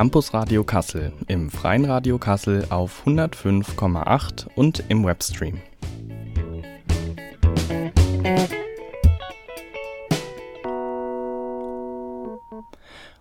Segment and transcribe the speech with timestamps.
[0.00, 5.60] Campus Radio Kassel im Freien Radio Kassel auf 105,8 und im Webstream.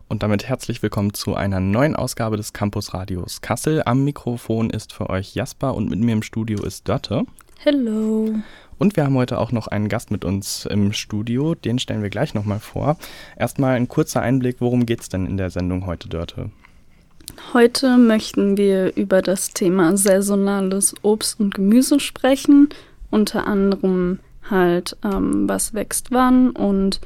[0.07, 3.83] Und damit herzlich willkommen zu einer neuen Ausgabe des Campus Radios Kassel.
[3.85, 7.25] Am Mikrofon ist für euch Jasper und mit mir im Studio ist Dörte.
[7.61, 8.35] Hello.
[8.77, 11.55] Und wir haben heute auch noch einen Gast mit uns im Studio.
[11.55, 12.97] Den stellen wir gleich nochmal vor.
[13.35, 16.51] Erstmal ein kurzer Einblick, worum geht es denn in der Sendung heute, Dörte?
[17.53, 22.69] Heute möchten wir über das Thema saisonales Obst und Gemüse sprechen.
[23.09, 24.19] Unter anderem
[24.49, 26.99] halt, ähm, was wächst wann und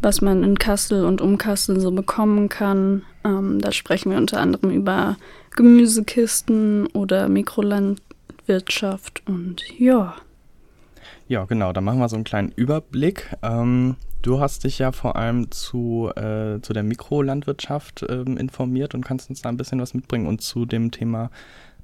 [0.00, 3.02] was man in Kassel und um Kassel so bekommen kann.
[3.24, 5.16] Ähm, da sprechen wir unter anderem über
[5.54, 10.14] Gemüsekisten oder Mikrolandwirtschaft und ja.
[11.28, 13.36] Ja, genau, da machen wir so einen kleinen Überblick.
[13.42, 19.04] Ähm, du hast dich ja vor allem zu, äh, zu der Mikrolandwirtschaft ähm, informiert und
[19.04, 21.30] kannst uns da ein bisschen was mitbringen und zu dem Thema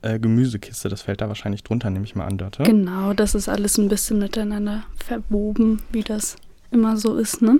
[0.02, 0.88] äh, Gemüsekiste.
[0.88, 2.62] Das fällt da wahrscheinlich drunter, nehme ich mal an, Dörte.
[2.62, 6.36] Genau, das ist alles ein bisschen miteinander verwoben, wie das
[6.70, 7.58] immer so ist, ne?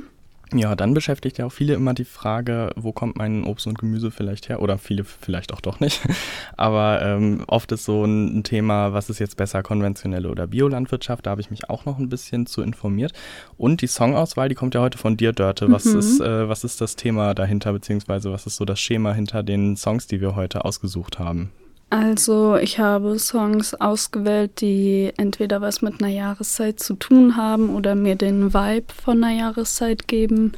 [0.55, 4.11] Ja, dann beschäftigt ja auch viele immer die Frage, wo kommt mein Obst und Gemüse
[4.11, 4.63] vielleicht her?
[4.63, 6.01] Oder viele vielleicht auch doch nicht.
[6.57, 11.27] Aber ähm, oft ist so ein, Thema, was ist jetzt besser, konventionelle oder Biolandwirtschaft?
[11.27, 13.13] Da habe ich mich auch noch ein bisschen zu informiert.
[13.59, 15.71] Und die Songauswahl, die kommt ja heute von dir, Dörte.
[15.71, 15.99] Was, mhm.
[15.99, 19.77] ist, äh, was ist das Thema dahinter, beziehungsweise was ist so das Schema hinter den
[19.77, 21.51] Songs, die wir heute ausgesucht haben?
[21.91, 27.95] Also ich habe Songs ausgewählt, die entweder was mit einer Jahreszeit zu tun haben oder
[27.95, 30.53] mir den Vibe von einer Jahreszeit geben.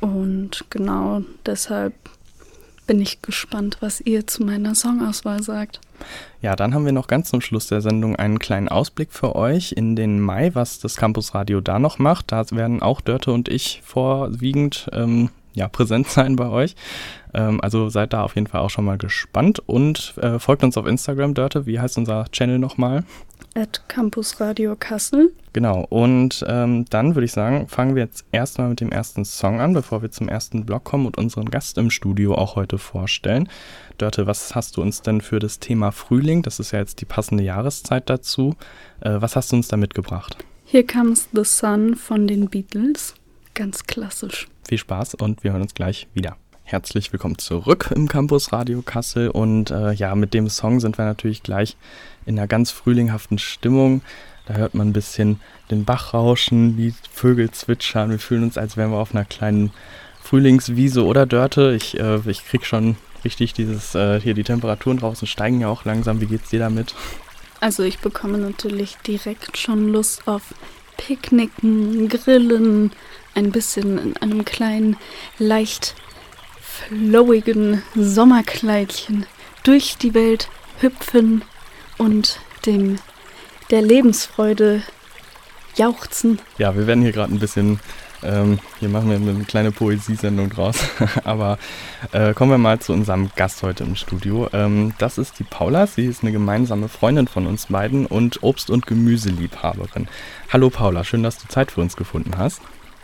[0.00, 1.94] Und genau deshalb
[2.86, 5.80] bin ich gespannt, was ihr zu meiner Songauswahl sagt.
[6.42, 9.72] Ja, dann haben wir noch ganz zum Schluss der Sendung einen kleinen Ausblick für euch
[9.72, 12.30] in den Mai, was das Campus Radio da noch macht.
[12.30, 16.74] Da werden auch Dörte und ich vorwiegend ähm, ja, präsent sein bei euch.
[17.32, 20.76] Ähm, also seid da auf jeden Fall auch schon mal gespannt und äh, folgt uns
[20.76, 21.66] auf Instagram, Dörte.
[21.66, 23.04] Wie heißt unser Channel nochmal?
[23.56, 25.32] At Campus Radio Kassel.
[25.52, 29.60] Genau, und ähm, dann würde ich sagen, fangen wir jetzt erstmal mit dem ersten Song
[29.60, 33.48] an, bevor wir zum ersten Blog kommen und unseren Gast im Studio auch heute vorstellen.
[33.98, 37.04] Dörte, was hast du uns denn für das Thema Frühling, das ist ja jetzt die
[37.04, 38.56] passende Jahreszeit dazu,
[39.00, 40.36] äh, was hast du uns da mitgebracht?
[40.64, 43.14] Here Comes the Sun von den Beatles.
[43.54, 44.48] Ganz klassisch.
[44.66, 46.36] Viel Spaß und wir hören uns gleich wieder.
[46.64, 51.04] Herzlich willkommen zurück im Campus Radio Kassel und äh, ja, mit dem Song sind wir
[51.04, 51.76] natürlich gleich
[52.26, 54.02] in einer ganz frühlinghaften Stimmung.
[54.46, 55.38] Da hört man ein bisschen
[55.70, 58.10] den Bach rauschen, die Vögel zwitschern.
[58.10, 59.70] Wir fühlen uns, als wären wir auf einer kleinen
[60.20, 61.74] Frühlingswiese oder Dörte.
[61.76, 65.84] Ich, äh, ich krieg schon richtig dieses, äh, hier die Temperaturen draußen steigen ja auch
[65.84, 66.20] langsam.
[66.20, 66.92] Wie geht's dir damit?
[67.60, 70.42] Also ich bekomme natürlich direkt schon Lust auf
[70.96, 72.92] Picknicken, Grillen,
[73.34, 74.96] ein bisschen in einem kleinen,
[75.38, 75.94] leicht
[76.60, 79.26] flowigen Sommerkleidchen
[79.62, 80.48] durch die Welt
[80.80, 81.42] hüpfen
[81.98, 82.98] und dem
[83.70, 84.82] der Lebensfreude
[85.76, 86.38] jauchzen.
[86.58, 87.80] Ja, wir werden hier gerade ein bisschen,
[88.22, 90.76] ähm, hier machen wir eine kleine Poesiesendung draus,
[91.24, 91.58] aber
[92.12, 94.48] äh, kommen wir mal zu unserem Gast heute im Studio.
[94.52, 98.70] Ähm, das ist die Paula, sie ist eine gemeinsame Freundin von uns beiden und Obst-
[98.70, 100.08] und Gemüseliebhaberin.
[100.52, 102.60] Hallo Paula, schön, dass du Zeit für uns gefunden hast.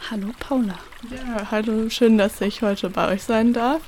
[0.08, 0.74] Hallo Paula.
[1.10, 3.82] Ja, hallo, schön, dass ich heute bei euch sein darf.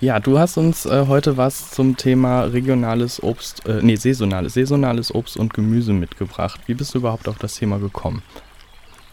[0.00, 5.14] Ja, du hast uns äh, heute was zum Thema regionales Obst, äh, nee, saisonales, saisonales
[5.14, 6.60] Obst und Gemüse mitgebracht.
[6.66, 8.22] Wie bist du überhaupt auf das Thema gekommen?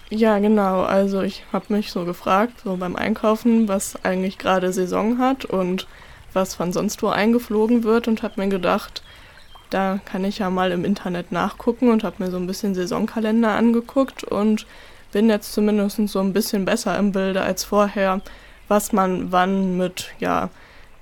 [0.10, 0.84] Ja, genau.
[0.84, 5.88] Also ich habe mich so gefragt, so beim Einkaufen, was eigentlich gerade Saison hat und
[6.32, 9.04] was von sonst wo eingeflogen wird und habe mir gedacht,
[9.70, 13.52] da kann ich ja mal im Internet nachgucken und habe mir so ein bisschen Saisonkalender
[13.52, 14.66] angeguckt und
[15.12, 18.22] bin jetzt zumindest so ein bisschen besser im Bilde als vorher,
[18.68, 20.50] was man wann mit ja,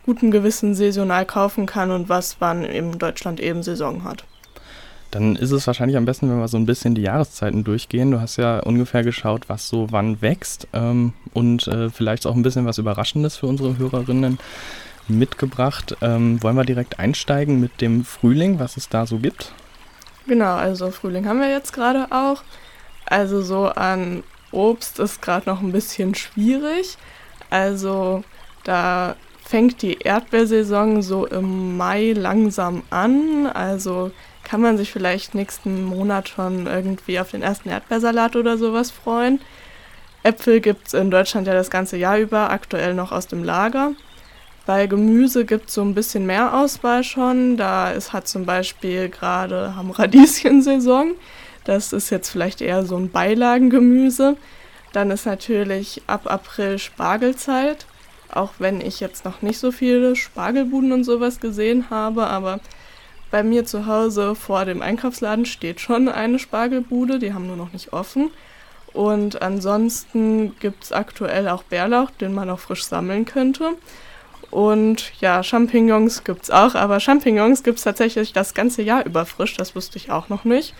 [0.05, 4.23] gutem Gewissen saisonal kaufen kann und was wann in Deutschland eben Saison hat.
[5.11, 8.11] Dann ist es wahrscheinlich am besten, wenn wir so ein bisschen die Jahreszeiten durchgehen.
[8.11, 12.43] Du hast ja ungefähr geschaut, was so wann wächst ähm, und äh, vielleicht auch ein
[12.43, 14.39] bisschen was Überraschendes für unsere Hörerinnen
[15.07, 15.95] mitgebracht.
[16.01, 19.53] Ähm, wollen wir direkt einsteigen mit dem Frühling, was es da so gibt?
[20.27, 22.41] Genau, also Frühling haben wir jetzt gerade auch.
[23.05, 26.97] Also so an Obst ist gerade noch ein bisschen schwierig.
[27.49, 28.23] Also
[28.63, 29.15] da
[29.45, 33.47] fängt die Erdbeersaison so im Mai langsam an.
[33.47, 34.11] Also
[34.43, 39.39] kann man sich vielleicht nächsten Monat schon irgendwie auf den ersten Erdbeersalat oder sowas freuen.
[40.23, 43.91] Äpfel gibt es in Deutschland ja das ganze Jahr über, aktuell noch aus dem Lager.
[44.65, 47.57] Bei Gemüse gibt es so ein bisschen mehr Auswahl schon.
[47.57, 51.11] Da ist, hat zum Beispiel gerade haben Radieschensaison.
[51.65, 54.37] Das ist jetzt vielleicht eher so ein Beilagengemüse.
[54.93, 57.85] Dann ist natürlich ab April Spargelzeit.
[58.31, 62.59] Auch wenn ich jetzt noch nicht so viele Spargelbuden und sowas gesehen habe, aber
[63.31, 67.73] bei mir zu Hause vor dem Einkaufsladen steht schon eine Spargelbude, die haben nur noch
[67.73, 68.31] nicht offen.
[68.93, 73.71] Und ansonsten gibt es aktuell auch Bärlauch, den man auch frisch sammeln könnte.
[74.51, 79.25] Und ja, Champignons gibt es auch, aber Champignons gibt es tatsächlich das ganze Jahr über
[79.25, 80.73] frisch, das wusste ich auch noch nicht.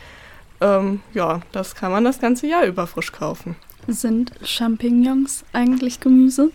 [0.61, 3.55] Ähm, ja, das kann man das ganze Jahr über frisch kaufen.
[3.87, 6.51] Sind Champignons eigentlich Gemüse?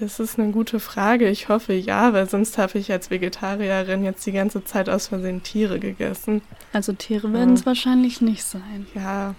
[0.00, 1.28] Das ist eine gute Frage.
[1.28, 5.42] Ich hoffe ja, weil sonst habe ich als Vegetarierin jetzt die ganze Zeit aus Versehen
[5.42, 6.42] Tiere gegessen.
[6.72, 7.66] Also Tiere werden es ja.
[7.66, 8.86] wahrscheinlich nicht sein.
[8.94, 9.34] Ja.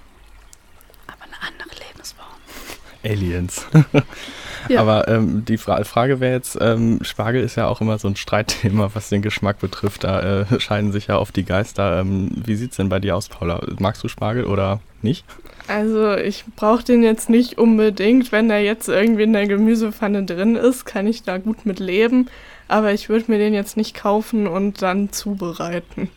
[1.08, 2.28] Aber eine andere Lebensform.
[3.04, 3.66] Aliens.
[4.70, 4.82] Ja.
[4.82, 8.16] Aber ähm, die Fra Frage wäre jetzt, ähm, Spargel ist ja auch immer so ein
[8.16, 10.04] Streitthema, was den Geschmack betrifft.
[10.04, 12.00] Da äh, scheiden sich ja oft die Geister.
[12.00, 13.62] Ähm, wie sieht es denn bei dir aus, Paula?
[13.80, 15.26] Magst du Spargel oder nicht?
[15.68, 18.32] Also ich brauche den jetzt nicht unbedingt.
[18.32, 22.30] Wenn er jetzt irgendwie in der Gemüsepfanne drin ist, kann ich da gut mit leben.
[22.68, 26.10] Aber ich würde mir den jetzt nicht kaufen und dann zubereiten.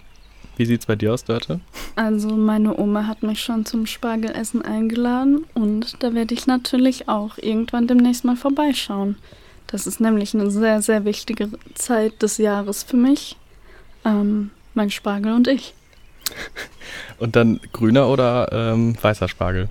[0.58, 1.60] Wie sieht es bei dir aus, Dörte?
[1.94, 7.38] Also meine Oma hat mich schon zum Spargelessen eingeladen und da werde ich natürlich auch
[7.38, 9.16] irgendwann demnächst mal vorbeischauen.
[9.68, 13.36] Das ist nämlich eine sehr, sehr wichtige Zeit des Jahres für mich.
[14.04, 15.74] Ähm, mein Spargel und ich.
[17.18, 19.68] Und dann grüner oder ähm, weißer Spargel?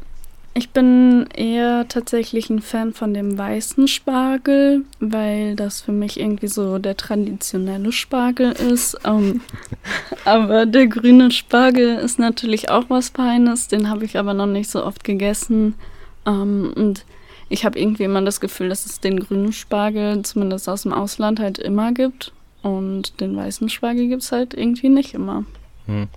[0.57, 6.47] Ich bin eher tatsächlich ein Fan von dem weißen Spargel, weil das für mich irgendwie
[6.47, 8.97] so der traditionelle Spargel ist.
[9.05, 9.41] Ähm,
[10.25, 14.71] aber der grüne Spargel ist natürlich auch was Feines, den habe ich aber noch nicht
[14.71, 15.75] so oft gegessen.
[16.25, 17.05] Ähm, und
[17.49, 21.39] ich habe irgendwie immer das Gefühl, dass es den grünen Spargel zumindest aus dem Ausland
[21.39, 22.33] halt immer gibt.
[22.63, 25.45] Und den weißen Spargel gibt es halt irgendwie nicht immer.
[25.85, 26.07] Hm.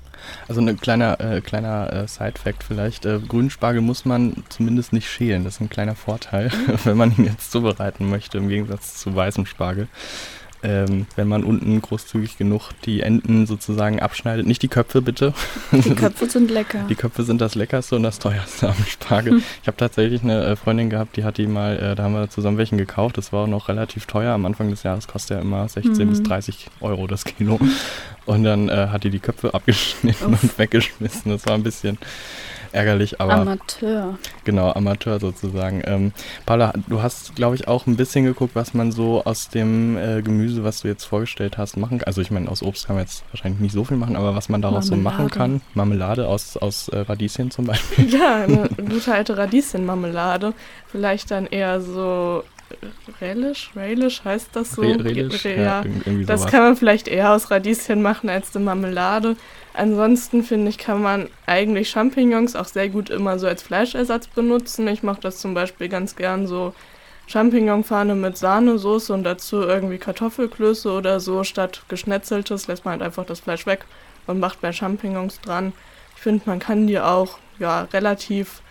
[0.48, 3.06] Also ein kleiner, äh, kleiner äh, Side-Fact vielleicht.
[3.06, 5.44] Äh, grünen Spargel muss man zumindest nicht schälen.
[5.44, 6.50] Das ist ein kleiner Vorteil,
[6.84, 9.88] wenn man ihn jetzt zubereiten möchte, im Gegensatz zu weißem Spargel
[10.62, 14.46] ähm, wenn man unten großzügig genug die Enden sozusagen abschneidet.
[14.46, 15.32] Nicht die Köpfe bitte.
[15.72, 16.84] Die Köpfe sind lecker.
[16.88, 19.32] Die Köpfe sind das leckerste und das teuerste am Spargel.
[19.34, 19.42] Hm.
[19.62, 22.28] Ich habe tatsächlich eine äh, Freundin gehabt, die hat die mal, äh, da haben wir
[22.28, 23.18] zusammen welchen gekauft.
[23.18, 24.34] Das war auch noch relativ teuer.
[24.34, 26.10] Am Anfang des Jahres kostet ja immer 16 mhm.
[26.10, 27.58] bis 30 Euro das Kilo.
[28.26, 30.42] Und dann äh, hat die die Köpfe abgeschnitten Uff.
[30.42, 31.32] und weggeschmissen.
[31.32, 31.98] Das war ein bisschen
[32.72, 33.34] ärgerlich, aber.
[33.34, 34.18] Amateur.
[34.44, 35.82] Genau, Amateur sozusagen.
[35.84, 36.12] Ähm,
[36.46, 40.22] Paula, du hast, glaube ich, auch ein bisschen geguckt, was man so aus dem äh,
[40.22, 42.06] Gemüse, was du jetzt vorgestellt hast, machen kann.
[42.06, 44.48] Also, ich meine, aus Obst kann man jetzt wahrscheinlich nicht so viel machen, aber was
[44.48, 45.16] man daraus Marmelade.
[45.16, 45.60] so machen kann.
[45.74, 48.12] Marmelade aus, aus äh, Radieschen zum Beispiel.
[48.12, 50.54] Ja, eine gute alte Radieschenmarmelade.
[50.86, 52.44] Vielleicht dann eher so
[53.20, 54.82] Relish, Relish heißt das so?
[54.82, 59.36] Relish, Re ja, ja das kann man vielleicht eher aus Radieschen machen als eine Marmelade.
[59.72, 64.88] Ansonsten finde ich, kann man eigentlich Champignons auch sehr gut immer so als Fleischersatz benutzen.
[64.88, 66.74] Ich mache das zum Beispiel ganz gern so
[67.28, 71.44] Champignonpfanne mit Sahnesoße und dazu irgendwie Kartoffelklöße oder so.
[71.44, 73.84] Statt geschnetzeltes lässt man halt einfach das Fleisch weg
[74.26, 75.72] und macht mehr Champignons dran.
[76.16, 78.62] Ich finde, man kann die auch ja relativ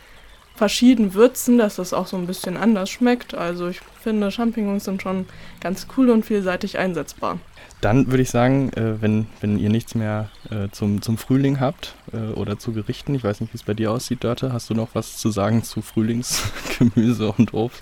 [0.59, 3.33] verschieden würzen, dass das auch so ein bisschen anders schmeckt.
[3.33, 5.25] Also ich finde, Champignons sind schon
[5.61, 7.39] ganz cool und vielseitig einsetzbar.
[7.79, 11.95] Dann würde ich sagen, äh, wenn, wenn ihr nichts mehr äh, zum, zum Frühling habt
[12.11, 14.73] äh, oder zu Gerichten, ich weiß nicht, wie es bei dir aussieht, Dörte, hast du
[14.73, 17.81] noch was zu sagen zu Frühlingsgemüse und Obst?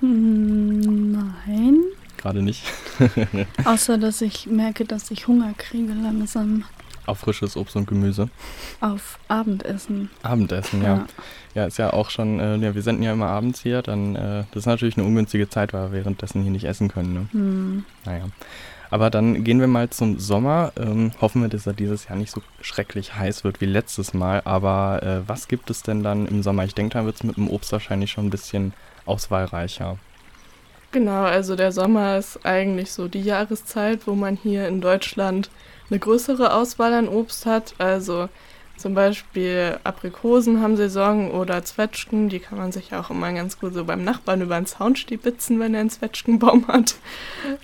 [0.00, 1.78] Nein.
[2.18, 2.62] Gerade nicht.
[3.64, 6.62] Außer, dass ich merke, dass ich Hunger kriege langsam.
[7.06, 8.28] Auf frisches Obst und Gemüse.
[8.80, 10.10] Auf Abendessen.
[10.22, 10.94] Abendessen, ja.
[10.94, 11.06] Ja,
[11.54, 14.44] ja ist ja auch schon, äh, ja, wir senden ja immer abends hier, dann, äh,
[14.50, 17.12] das ist natürlich eine ungünstige Zeit, weil wir währenddessen hier nicht essen können.
[17.12, 17.28] Ne?
[17.32, 17.84] Hm.
[18.04, 18.24] Naja.
[18.92, 20.72] Aber dann gehen wir mal zum Sommer.
[20.76, 24.42] Ähm, hoffen wir, dass er dieses Jahr nicht so schrecklich heiß wird wie letztes Mal.
[24.44, 26.64] Aber äh, was gibt es denn dann im Sommer?
[26.64, 28.74] Ich denke, da wird es mit dem Obst wahrscheinlich schon ein bisschen
[29.06, 29.96] auswahlreicher.
[30.90, 35.48] Genau, also der Sommer ist eigentlich so die Jahreszeit, wo man hier in Deutschland
[35.92, 37.74] eine größere Auswahl an Obst hat.
[37.78, 38.28] Also
[38.78, 43.74] zum Beispiel Aprikosen haben Saison oder Zwetschgen, die kann man sich auch immer ganz gut
[43.74, 46.96] so beim Nachbarn über den Zaun stibitzen, wenn er einen Zwetschgenbaum hat.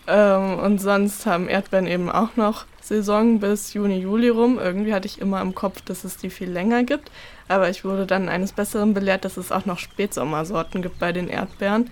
[0.07, 4.59] Ähm, und sonst haben Erdbeeren eben auch noch Saison bis Juni, Juli rum.
[4.59, 7.11] Irgendwie hatte ich immer im Kopf, dass es die viel länger gibt.
[7.49, 11.29] Aber ich wurde dann eines Besseren belehrt, dass es auch noch Spätsommersorten gibt bei den
[11.29, 11.91] Erdbeeren,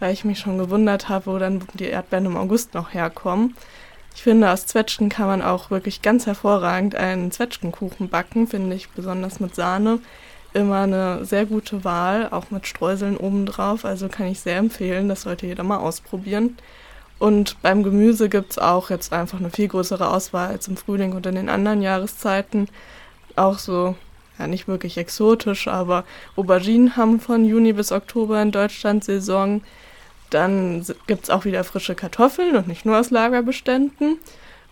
[0.00, 3.54] weil ich mich schon gewundert habe, wo dann die Erdbeeren im August noch herkommen.
[4.14, 8.88] Ich finde, aus Zwetschgen kann man auch wirklich ganz hervorragend einen Zwetschgenkuchen backen, finde ich,
[8.90, 9.98] besonders mit Sahne.
[10.52, 13.84] Immer eine sehr gute Wahl, auch mit Streuseln obendrauf.
[13.84, 16.56] Also kann ich sehr empfehlen, das sollte jeder mal ausprobieren.
[17.18, 21.12] Und beim Gemüse gibt es auch jetzt einfach eine viel größere Auswahl als im Frühling
[21.12, 22.68] und in den anderen Jahreszeiten.
[23.34, 23.96] Auch so,
[24.38, 26.04] ja nicht wirklich exotisch, aber
[26.36, 29.62] Auberginen haben von Juni bis Oktober in Deutschland Saison.
[30.34, 34.18] Dann gibt es auch wieder frische Kartoffeln und nicht nur aus Lagerbeständen.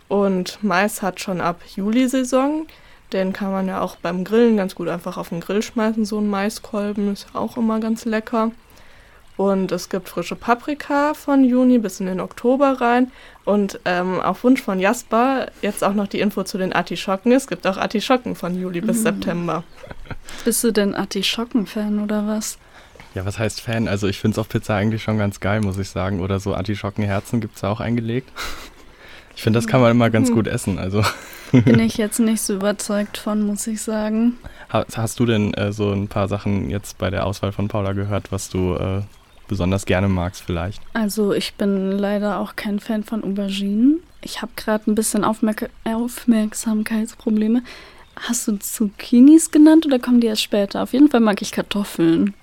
[0.09, 2.67] Und Mais hat schon ab Juli Saison.
[3.13, 6.03] Den kann man ja auch beim Grillen ganz gut einfach auf den Grill schmeißen.
[6.03, 8.51] So ein Maiskolben ist auch immer ganz lecker.
[9.37, 13.09] Und es gibt frische Paprika von Juni bis in den Oktober rein.
[13.45, 17.31] Und ähm, auf Wunsch von Jasper jetzt auch noch die Info zu den Artischocken.
[17.31, 19.03] Es gibt auch Artischocken von Juli bis mhm.
[19.03, 19.63] September.
[20.43, 22.57] Bist du denn Artischocken-Fan oder was?
[23.15, 23.87] Ja, was heißt Fan?
[23.87, 26.19] Also ich finde es auf Pizza eigentlich schon ganz geil, muss ich sagen.
[26.19, 28.29] Oder so Artischockenherzen gibt es da auch eingelegt.
[29.35, 30.35] Ich finde, das kann man immer ganz hm.
[30.35, 30.77] gut essen.
[30.77, 31.03] Also
[31.51, 34.37] bin ich jetzt nicht so überzeugt von, muss ich sagen.
[34.69, 37.93] Hast, hast du denn äh, so ein paar Sachen jetzt bei der Auswahl von Paula
[37.93, 39.01] gehört, was du äh,
[39.47, 40.81] besonders gerne magst vielleicht?
[40.93, 44.01] Also ich bin leider auch kein Fan von Auberginen.
[44.21, 47.63] Ich habe gerade ein bisschen Aufmerk Aufmerksamkeitsprobleme.
[48.15, 50.83] Hast du Zucchinis genannt oder kommen die erst später?
[50.83, 52.33] Auf jeden Fall mag ich Kartoffeln.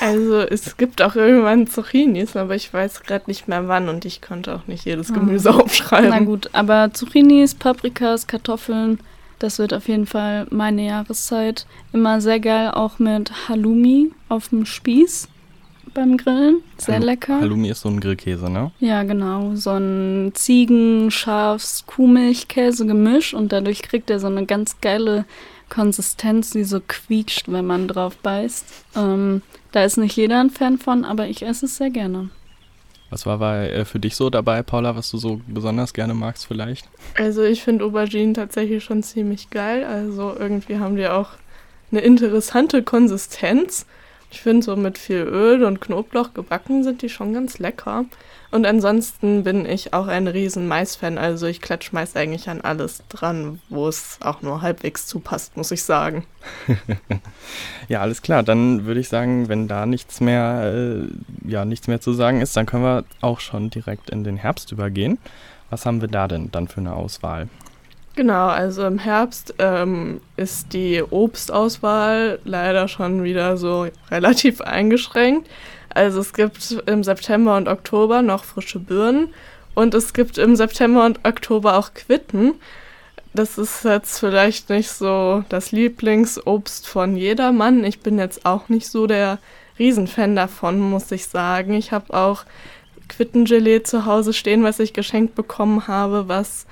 [0.00, 4.20] Also es gibt auch irgendwann Zucchinis, aber ich weiß gerade nicht mehr wann und ich
[4.20, 5.14] konnte auch nicht jedes ah.
[5.14, 5.62] Gemüse oh.
[5.62, 6.10] aufschreiben.
[6.10, 8.98] Na gut, aber Zucchinis, Paprikas, Kartoffeln,
[9.38, 11.66] das wird auf jeden Fall meine Jahreszeit.
[11.92, 15.28] Immer sehr geil, auch mit Halloumi auf dem Spieß
[15.94, 16.62] beim Grillen.
[16.78, 17.40] Sehr Hall lecker.
[17.40, 18.70] Halloumi ist so ein Grillkäse, ne?
[18.78, 19.54] Ja, genau.
[19.54, 25.24] So ein Ziegen-, Schafs-, Kuhmilchkäse-Gemisch und dadurch kriegt er so eine ganz geile
[25.68, 28.66] Konsistenz, die so quietscht, wenn man drauf beißt.
[28.96, 32.30] Ähm, da ist nicht jeder ein Fan von, aber ich esse es sehr gerne.
[33.10, 36.46] Was war bei, äh, für dich so dabei, Paula, was du so besonders gerne magst
[36.46, 36.88] vielleicht?
[37.18, 39.84] Also ich finde Auberginen tatsächlich schon ziemlich geil.
[39.84, 41.30] Also irgendwie haben die auch
[41.90, 43.84] eine interessante Konsistenz.
[44.32, 48.06] Ich finde, so mit viel Öl und Knoblauch gebacken sind die schon ganz lecker.
[48.50, 51.18] Und ansonsten bin ich auch ein riesen Mais-Fan.
[51.18, 55.70] Also ich klatsch Mais eigentlich an alles dran, wo es auch nur halbwegs zupasst, muss
[55.70, 56.24] ich sagen.
[57.88, 58.42] ja, alles klar.
[58.42, 61.08] Dann würde ich sagen, wenn da nichts mehr, äh,
[61.46, 64.72] ja, nichts mehr zu sagen ist, dann können wir auch schon direkt in den Herbst
[64.72, 65.18] übergehen.
[65.68, 67.48] Was haben wir da denn dann für eine Auswahl?
[68.14, 75.48] Genau, also im Herbst ähm, ist die Obstauswahl leider schon wieder so relativ eingeschränkt.
[75.88, 79.32] Also es gibt im September und Oktober noch frische Birnen
[79.74, 82.54] und es gibt im September und Oktober auch Quitten.
[83.32, 87.82] Das ist jetzt vielleicht nicht so das Lieblingsobst von jedermann.
[87.82, 89.38] Ich bin jetzt auch nicht so der
[89.78, 91.72] Riesenfan davon, muss ich sagen.
[91.72, 92.44] Ich habe auch
[93.08, 96.66] Quittengelee zu Hause stehen, was ich geschenkt bekommen habe, was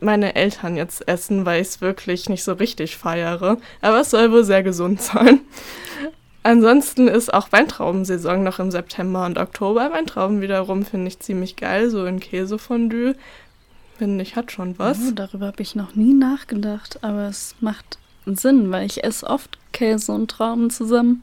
[0.00, 3.58] meine Eltern jetzt essen, weil ich es wirklich nicht so richtig feiere.
[3.80, 5.40] Aber es soll wohl sehr gesund sein.
[6.42, 9.90] Ansonsten ist auch Weintraubensaison noch im September und Oktober.
[9.92, 13.14] Weintrauben wiederum finde ich ziemlich geil, so in Käsefondue.
[13.96, 14.98] Finde ich, hat schon was.
[15.08, 19.58] Oh, darüber habe ich noch nie nachgedacht, aber es macht Sinn, weil ich esse oft
[19.72, 21.22] Käse und Trauben zusammen.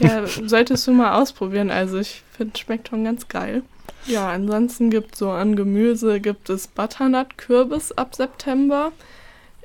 [0.00, 1.70] ja, solltest du mal ausprobieren.
[1.70, 3.62] Also ich finde, schmeckt schon ganz geil.
[4.06, 8.92] Ja, ansonsten gibt es so an Gemüse gibt es Butternut-Kürbis ab September.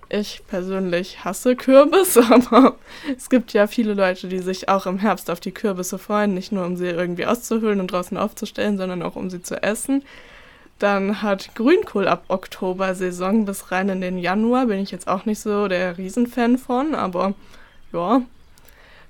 [0.10, 2.76] Ich persönlich hasse Kürbis, aber
[3.18, 6.52] es gibt ja viele Leute, die sich auch im Herbst auf die Kürbisse freuen, nicht
[6.52, 10.04] nur um sie irgendwie auszuhöhlen und draußen aufzustellen, sondern auch um sie zu essen.
[10.80, 14.66] Dann hat Grünkohl ab Oktober Saison bis rein in den Januar.
[14.66, 17.34] Bin ich jetzt auch nicht so der Riesenfan von, aber
[17.94, 18.22] ja,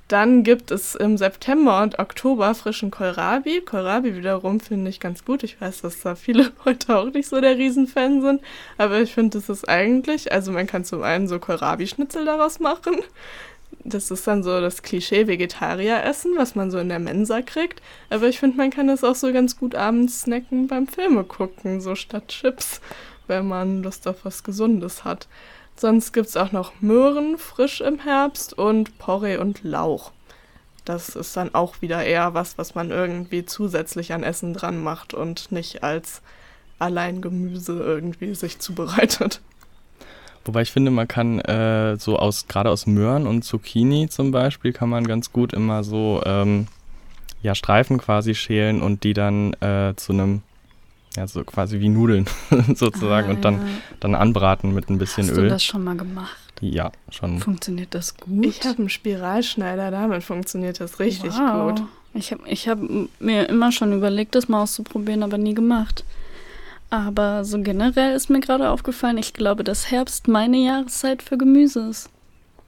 [0.07, 3.61] dann gibt es im September und Oktober frischen Kohlrabi.
[3.61, 5.43] Kohlrabi wiederum finde ich ganz gut.
[5.43, 8.41] Ich weiß, dass da viele Leute auch nicht so der Riesenfan sind.
[8.77, 12.97] Aber ich finde, das ist eigentlich, also man kann zum einen so Kohlrabi-Schnitzel daraus machen.
[13.85, 17.81] Das ist dann so das Klischee-Vegetarier-Essen, was man so in der Mensa kriegt.
[18.09, 21.81] Aber ich finde, man kann das auch so ganz gut abends snacken beim Filme gucken,
[21.81, 22.81] so statt Chips,
[23.27, 25.27] wenn man Lust auf was Gesundes hat.
[25.75, 30.11] Sonst gibt es auch noch Möhren frisch im Herbst und Porree und Lauch.
[30.85, 35.13] Das ist dann auch wieder eher was, was man irgendwie zusätzlich an Essen dran macht
[35.13, 36.21] und nicht als
[36.79, 39.41] allein Gemüse irgendwie sich zubereitet.
[40.45, 44.73] Wobei ich finde, man kann äh, so aus, gerade aus Möhren und Zucchini zum Beispiel,
[44.73, 46.67] kann man ganz gut immer so ähm,
[47.41, 50.41] ja, Streifen quasi schälen und die dann äh, zu einem
[51.15, 52.25] ja, so quasi wie Nudeln
[52.75, 53.61] sozusagen ah, und dann,
[53.99, 55.43] dann anbraten mit ein bisschen Hast Öl.
[55.43, 56.37] Hast du das schon mal gemacht?
[56.61, 57.39] Ja, schon.
[57.39, 58.45] Funktioniert das gut?
[58.45, 61.75] Ich habe einen Spiralschneider, damit funktioniert das richtig wow.
[61.75, 61.83] gut.
[62.13, 62.79] Ich habe ich hab
[63.19, 66.03] mir immer schon überlegt, das mal auszuprobieren, aber nie gemacht.
[66.89, 71.89] Aber so generell ist mir gerade aufgefallen, ich glaube, dass Herbst meine Jahreszeit für Gemüse
[71.89, 72.09] ist.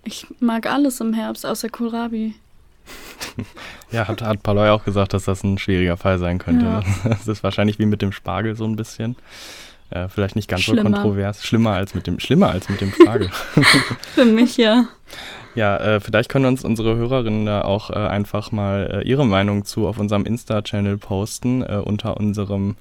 [0.03, 2.33] Ich mag alles im Herbst, außer Kohlrabi.
[3.91, 6.65] ja, hat, hat Paloy auch gesagt, dass das ein schwieriger Fall sein könnte.
[6.65, 6.83] Ja.
[7.03, 9.15] Das ist wahrscheinlich wie mit dem Spargel so ein bisschen.
[9.89, 10.81] Äh, vielleicht nicht ganz schlimmer.
[10.81, 11.43] so kontrovers.
[11.43, 13.29] Schlimmer als mit dem, schlimmer als mit dem Spargel.
[14.15, 14.85] Für mich ja.
[15.53, 19.63] Ja, äh, vielleicht können uns unsere Hörerinnen da auch äh, einfach mal äh, ihre Meinung
[19.63, 22.75] zu auf unserem Insta-Channel posten, äh, unter unserem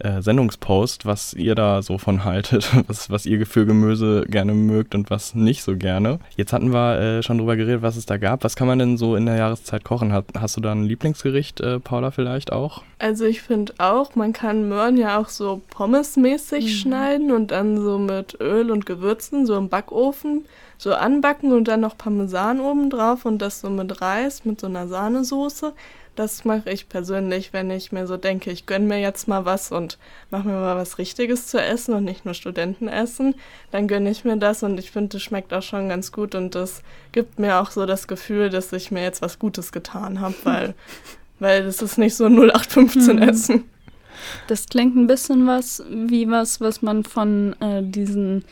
[0.00, 4.94] äh, Sendungspost, was ihr da so von haltet, was, was ihr für Gemüse gerne mögt
[4.94, 6.18] und was nicht so gerne.
[6.36, 8.44] Jetzt hatten wir äh, schon drüber geredet, was es da gab.
[8.44, 10.12] Was kann man denn so in der Jahreszeit kochen?
[10.12, 12.82] Hast, hast du da ein Lieblingsgericht, äh, Paula, vielleicht auch?
[12.98, 16.68] Also ich finde auch, man kann Möhren ja auch so pommesmäßig mhm.
[16.68, 20.44] schneiden und dann so mit Öl und Gewürzen so im Backofen
[20.80, 24.66] so anbacken und dann noch Parmesan oben drauf und das so mit Reis, mit so
[24.66, 25.74] einer Sahnesoße.
[26.20, 29.72] Das mache ich persönlich, wenn ich mir so denke, ich gönne mir jetzt mal was
[29.72, 29.96] und
[30.30, 33.34] mache mir mal was Richtiges zu essen und nicht nur Studentenessen.
[33.70, 36.54] Dann gönne ich mir das und ich finde, das schmeckt auch schon ganz gut und
[36.54, 40.34] das gibt mir auch so das Gefühl, dass ich mir jetzt was Gutes getan habe,
[40.44, 40.74] weil,
[41.38, 43.22] weil das ist nicht so 0815 mhm.
[43.22, 43.70] Essen.
[44.46, 48.44] Das klingt ein bisschen was wie was, was man von äh, diesen,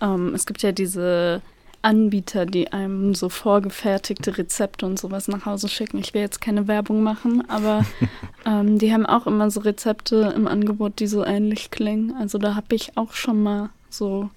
[0.00, 1.42] ähm, es gibt ja diese
[1.82, 5.98] Anbieter, die einem so vorgefertigte Rezepte und sowas nach Hause schicken.
[5.98, 7.84] Ich will jetzt keine Werbung machen, aber
[8.46, 12.14] ähm, die haben auch immer so Rezepte im Angebot, die so ähnlich klingen.
[12.18, 14.30] Also da habe ich auch schon mal so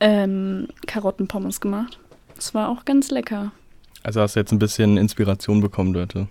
[0.00, 1.98] ähm, Karottenpommes gemacht.
[2.36, 3.52] Das war auch ganz lecker.
[4.02, 6.28] Also hast du jetzt ein bisschen Inspiration bekommen, Leute.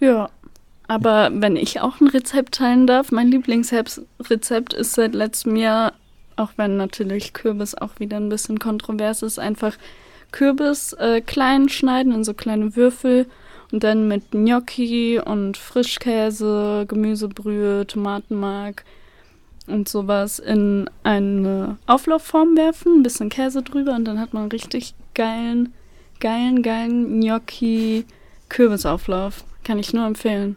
[0.00, 0.30] Ja,
[0.88, 5.92] aber wenn ich auch ein Rezept teilen darf, mein Lieblingsrezept ist seit letztem Jahr
[6.36, 9.76] auch wenn natürlich Kürbis auch wieder ein bisschen kontrovers ist, einfach
[10.32, 13.26] Kürbis äh, klein schneiden in so kleine Würfel
[13.72, 18.84] und dann mit Gnocchi und Frischkäse, Gemüsebrühe, Tomatenmark
[19.66, 24.94] und sowas in eine Auflaufform werfen, ein bisschen Käse drüber und dann hat man richtig
[25.14, 25.72] geilen,
[26.20, 28.04] geilen, geilen Gnocchi
[28.48, 29.44] Kürbisauflauf.
[29.64, 30.56] Kann ich nur empfehlen.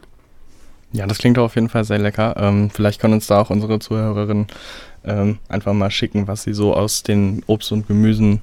[0.92, 2.34] Ja, das klingt auf jeden Fall sehr lecker.
[2.38, 4.46] Ähm, vielleicht können uns da auch unsere Zuhörerinnen
[5.04, 8.40] ähm, einfach mal schicken, was sie so aus den Obst und Gemüsen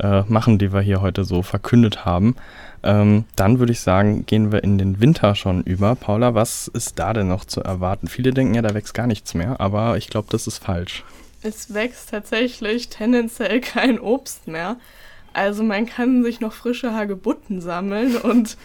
[0.00, 2.36] äh, machen, die wir hier heute so verkündet haben.
[2.82, 5.94] Ähm, dann würde ich sagen, gehen wir in den Winter schon über.
[5.96, 8.06] Paula, was ist da denn noch zu erwarten?
[8.06, 11.04] Viele denken ja, da wächst gar nichts mehr, aber ich glaube, das ist falsch.
[11.42, 14.76] Es wächst tatsächlich tendenziell kein Obst mehr.
[15.32, 18.56] Also man kann sich noch frische Hagebutten sammeln und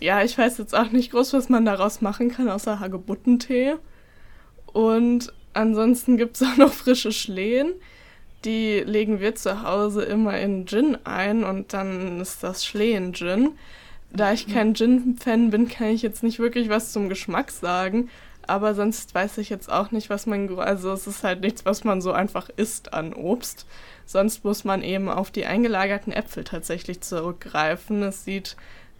[0.00, 3.74] ja, ich weiß jetzt auch nicht groß, was man daraus machen kann, außer Hagebuttentee.
[4.66, 7.72] Und Ansonsten gibt es auch noch frische Schlehen.
[8.44, 13.52] Die legen wir zu Hause immer in Gin ein und dann ist das Schlehen-Gin.
[14.12, 18.10] Da ich kein Gin-Fan bin, kann ich jetzt nicht wirklich was zum Geschmack sagen.
[18.46, 20.58] Aber sonst weiß ich jetzt auch nicht, was man.
[20.58, 23.66] Also, es ist halt nichts, was man so einfach isst an Obst.
[24.04, 28.02] Sonst muss man eben auf die eingelagerten Äpfel tatsächlich zurückgreifen.
[28.02, 28.56] Es sieht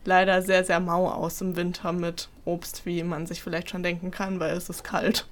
[0.07, 4.11] leider sehr, sehr mau aus im Winter mit Obst, wie man sich vielleicht schon denken
[4.11, 5.27] kann, weil es ist kalt.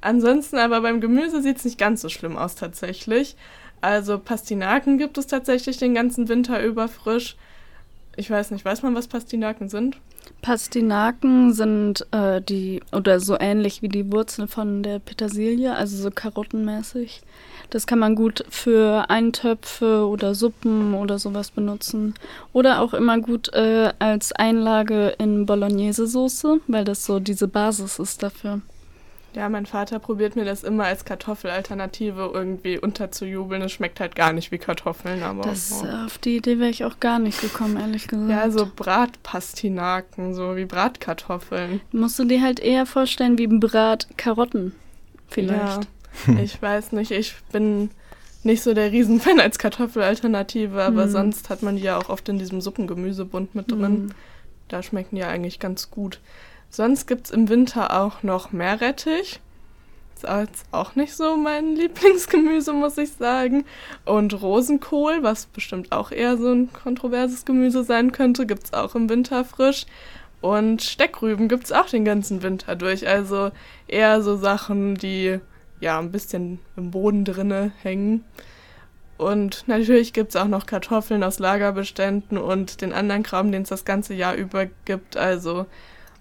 [0.00, 3.36] Ansonsten aber beim Gemüse sieht es nicht ganz so schlimm aus tatsächlich.
[3.80, 7.36] Also Pastinaken gibt es tatsächlich den ganzen Winter über frisch.
[8.16, 9.96] Ich weiß nicht, weiß man, was Pastinaken sind?
[10.42, 16.10] Pastinaken sind äh, die, oder so ähnlich wie die Wurzeln von der Petersilie, also so
[16.10, 17.22] karottenmäßig.
[17.70, 22.14] Das kann man gut für Eintöpfe oder Suppen oder sowas benutzen.
[22.52, 28.22] Oder auch immer gut äh, als Einlage in Bolognese-Soße, weil das so diese Basis ist
[28.22, 28.60] dafür.
[29.38, 33.62] Ja, mein Vater probiert mir das immer als Kartoffelalternative irgendwie unterzujubeln.
[33.62, 35.44] Es schmeckt halt gar nicht wie Kartoffeln, aber.
[35.44, 35.86] Das, oh.
[36.06, 38.28] Auf die Idee wäre ich auch gar nicht gekommen, ehrlich gesagt.
[38.28, 41.80] Ja, so Bratpastinaken, so wie Bratkartoffeln.
[41.92, 44.74] Musst du dir halt eher vorstellen wie Bratkarotten,
[45.28, 45.86] vielleicht.
[46.26, 47.12] Ja, ich weiß nicht.
[47.12, 47.90] Ich bin
[48.42, 51.10] nicht so der Riesenfan als Kartoffelalternative, aber hm.
[51.10, 53.84] sonst hat man die ja auch oft in diesem Suppengemüsebund mit drin.
[53.84, 54.10] Hm.
[54.66, 56.18] Da schmecken die ja eigentlich ganz gut.
[56.70, 59.40] Sonst gibt es im Winter auch noch Meerrettich.
[60.14, 60.26] Ist
[60.72, 63.64] auch nicht so mein Lieblingsgemüse, muss ich sagen.
[64.04, 68.94] Und Rosenkohl, was bestimmt auch eher so ein kontroverses Gemüse sein könnte, gibt es auch
[68.94, 69.86] im Winter frisch.
[70.40, 73.08] Und Steckrüben gibt es auch den ganzen Winter durch.
[73.08, 73.50] Also
[73.86, 75.40] eher so Sachen, die
[75.80, 78.24] ja ein bisschen im Boden drinne hängen.
[79.16, 83.68] Und natürlich gibt es auch noch Kartoffeln aus Lagerbeständen und den anderen Kram, den es
[83.68, 85.16] das ganze Jahr über gibt.
[85.16, 85.66] Also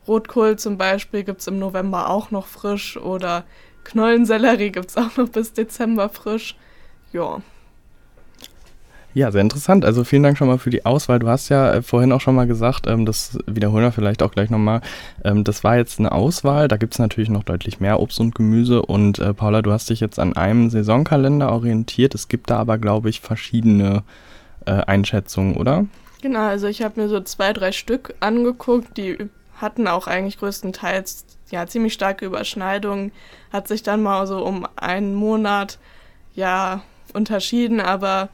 [0.08, 3.44] Rotkohl zum Beispiel gibt es im November auch noch frisch oder
[3.84, 6.56] Knollensellerie gibt es auch noch bis Dezember frisch.
[7.14, 7.42] Ja.
[9.14, 9.84] Ja, sehr interessant.
[9.84, 11.18] Also vielen Dank schon mal für die Auswahl.
[11.18, 14.32] Du hast ja äh, vorhin auch schon mal gesagt, ähm, das wiederholen wir vielleicht auch
[14.32, 14.82] gleich nochmal.
[15.24, 16.68] Ähm, das war jetzt eine Auswahl.
[16.68, 18.84] Da gibt es natürlich noch deutlich mehr Obst und Gemüse.
[18.84, 22.14] Und äh, Paula, du hast dich jetzt an einem Saisonkalender orientiert.
[22.14, 24.04] Es gibt da aber, glaube ich, verschiedene
[24.66, 25.88] äh, Einschätzungen, oder?
[26.22, 29.18] Genau, also ich habe mir so zwei, drei Stück angeguckt, die
[29.58, 33.12] hatten auch eigentlich größtenteils ja ziemlich starke Überschneidungen,
[33.52, 35.80] hat sich dann mal so um einen Monat
[36.34, 36.82] ja
[37.14, 38.30] unterschieden, aber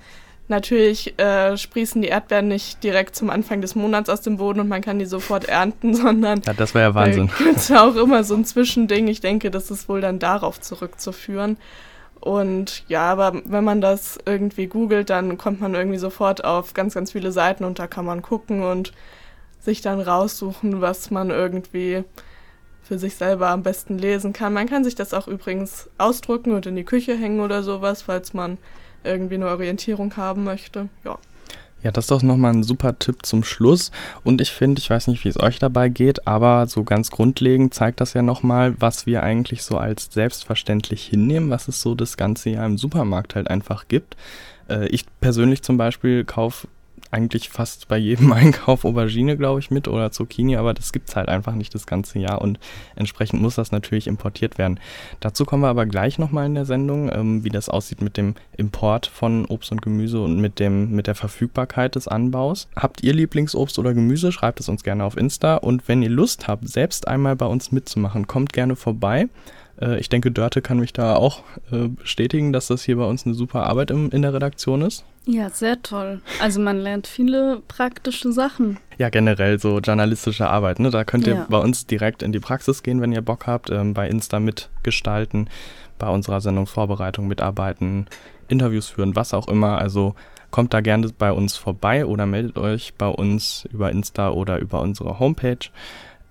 [0.50, 4.68] Natürlich äh, sprießen die Erdbeeren nicht direkt zum Anfang des Monats aus dem Boden und
[4.68, 7.30] man kann die sofort ernten, sondern ja, das wäre ja Wahnsinn.
[7.40, 9.08] Da gibt es auch immer so ein Zwischending.
[9.08, 11.58] Ich denke, das ist wohl dann darauf zurückzuführen.
[12.20, 16.94] Und ja, aber wenn man das irgendwie googelt, dann kommt man irgendwie sofort auf ganz,
[16.94, 18.94] ganz viele Seiten und da kann man gucken und
[19.63, 22.04] sich dann raussuchen, was man irgendwie
[22.84, 24.54] für sich selber am besten lesen kann.
[24.54, 28.34] Man kann sich das auch übrigens ausdrucken und in die Küche hängen oder sowas, falls
[28.34, 28.58] man
[29.04, 30.89] irgendwie eine Orientierung haben möchte.
[31.06, 31.17] Ja.
[31.82, 33.91] Ja, das ist doch nochmal ein super Tipp zum Schluss.
[34.23, 37.73] Und ich finde, ich weiß nicht, wie es euch dabei geht, aber so ganz grundlegend
[37.73, 42.15] zeigt das ja nochmal, was wir eigentlich so als selbstverständlich hinnehmen, was es so das
[42.15, 44.15] ganze Jahr im Supermarkt halt einfach gibt.
[44.69, 46.69] Äh, ich persönlich zum Beispiel kaufe
[47.13, 51.15] eigentlich fast bei jedem Einkauf Aubergine, glaube ich, mit oder Zucchini, aber das gibt es
[51.15, 52.60] halt einfach nicht das ganze Jahr und
[52.95, 54.80] entsprechend muss das natürlich importiert werden.
[55.19, 58.36] Dazu kommen wir aber gleich nochmal in der Sendung, ähm, wie das aussieht mit dem
[58.58, 62.67] Import von Obst und Gemüse und mit, dem, mit der Verfügbarkeit des Anbaus.
[62.76, 64.32] Habt ihr Lieblingsobst oder Gemüse?
[64.32, 67.71] Schreibt es uns gerne auf Insta und wenn ihr Lust habt, selbst einmal bei uns
[67.71, 69.30] mitzumachen, kommt gerne vorbei.
[69.84, 73.26] Äh, ich denke, Dörte kann mich da auch äh, bestätigen, dass das hier bei uns
[73.26, 75.06] eine super Arbeit im, in der Redaktion ist.
[75.26, 76.22] Ja, sehr toll.
[76.41, 78.78] Also man lernt viele praktische Sachen.
[78.98, 80.80] Ja, generell so journalistische Arbeit.
[80.80, 80.89] Ne?
[80.89, 81.46] Da könnt ihr ja.
[81.50, 85.50] bei uns direkt in die Praxis gehen, wenn ihr Bock habt, ähm, bei Insta mitgestalten,
[85.98, 88.08] bei unserer Sendungsvorbereitung mitarbeiten,
[88.50, 89.78] Interviews führen, was auch immer.
[89.78, 90.15] Also
[90.52, 94.82] kommt da gerne bei uns vorbei oder meldet euch bei uns über Insta oder über
[94.82, 95.69] unsere Homepage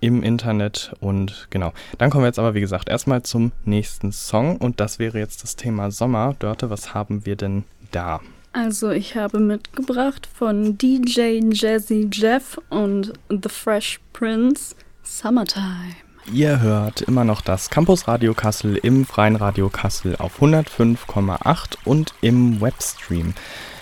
[0.03, 0.93] im Internet.
[0.99, 4.57] Und genau, dann kommen wir jetzt aber, wie gesagt, erstmal zum nächsten Song.
[4.57, 6.35] Und das wäre jetzt das Thema Sommer.
[6.39, 8.19] Dörte, was haben wir denn da?
[8.51, 15.95] Also ich habe mitgebracht von DJ Jazzy Jeff und The Fresh Prince Summertime.
[16.31, 22.13] Ihr hört immer noch das Campus Radio Kassel im Freien Radio Kassel auf 105,8 und
[22.21, 23.33] im Webstream.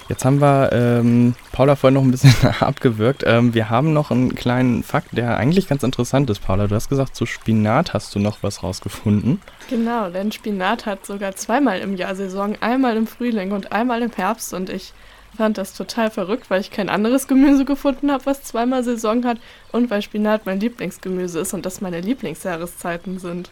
[0.10, 3.24] Jetzt haben wir ähm, Paula vorhin noch ein bisschen abgewürgt.
[3.26, 6.68] Ähm, wir haben noch einen kleinen Fakt, der eigentlich ganz interessant ist, Paula.
[6.68, 9.42] Du hast gesagt, zu Spinat hast du noch was rausgefunden.
[9.70, 14.12] Genau, denn Spinat hat sogar zweimal im Jahr Saison, einmal im Frühling und einmal im
[14.12, 14.54] Herbst.
[14.54, 14.94] Und ich
[15.36, 19.38] fand das total verrückt, weil ich kein anderes Gemüse gefunden habe, was zweimal Saison hat
[19.72, 23.50] und weil Spinat mein Lieblingsgemüse ist und das meine Lieblingsjahreszeiten sind.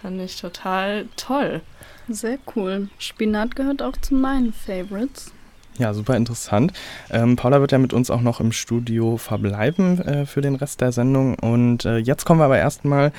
[0.00, 1.60] Fand ich total toll.
[2.08, 2.88] Sehr cool.
[2.98, 5.32] Spinat gehört auch zu meinen Favorites.
[5.78, 6.72] Ja, super interessant.
[7.08, 10.80] Ähm, Paula wird ja mit uns auch noch im Studio verbleiben äh, für den Rest
[10.80, 11.36] der Sendung.
[11.38, 13.12] Und äh, jetzt kommen wir aber erstmal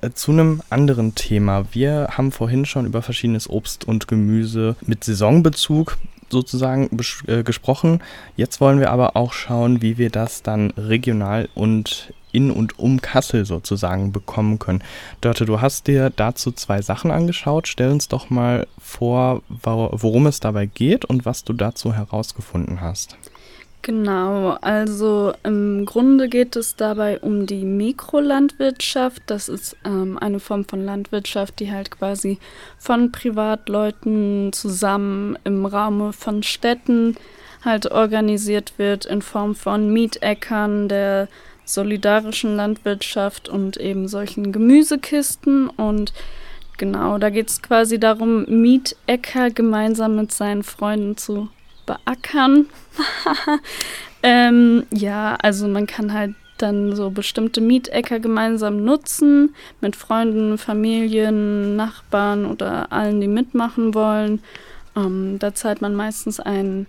[0.00, 1.66] äh, zu einem anderen Thema.
[1.72, 5.98] Wir haben vorhin schon über verschiedenes Obst und Gemüse mit Saisonbezug
[6.30, 6.88] sozusagen
[7.26, 8.02] äh, gesprochen.
[8.36, 13.00] Jetzt wollen wir aber auch schauen, wie wir das dann regional und in und um
[13.00, 14.82] Kassel sozusagen bekommen können.
[15.20, 17.68] Dörte, du hast dir dazu zwei Sachen angeschaut.
[17.68, 23.16] Stell uns doch mal vor, worum es dabei geht und was du dazu herausgefunden hast.
[23.82, 29.22] Genau, also im Grunde geht es dabei um die Mikrolandwirtschaft.
[29.26, 32.38] Das ist ähm, eine Form von Landwirtschaft, die halt quasi
[32.76, 37.16] von Privatleuten zusammen im Raum von Städten
[37.64, 41.28] halt organisiert wird in Form von Mietäckern, der
[41.68, 45.68] solidarischen Landwirtschaft und eben solchen Gemüsekisten.
[45.68, 46.12] Und
[46.76, 51.48] genau, da geht es quasi darum, Mietäcker gemeinsam mit seinen Freunden zu
[51.86, 52.66] beackern.
[54.22, 61.76] ähm, ja, also man kann halt dann so bestimmte Mietäcker gemeinsam nutzen, mit Freunden, Familien,
[61.76, 64.42] Nachbarn oder allen, die mitmachen wollen.
[64.96, 66.88] Ähm, da zahlt man meistens einen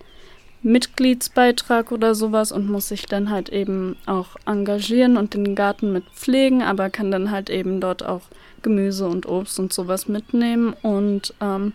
[0.62, 6.04] Mitgliedsbeitrag oder sowas und muss sich dann halt eben auch engagieren und den Garten mit
[6.14, 8.22] pflegen, aber kann dann halt eben dort auch
[8.62, 10.74] Gemüse und Obst und sowas mitnehmen.
[10.82, 11.72] Und ähm,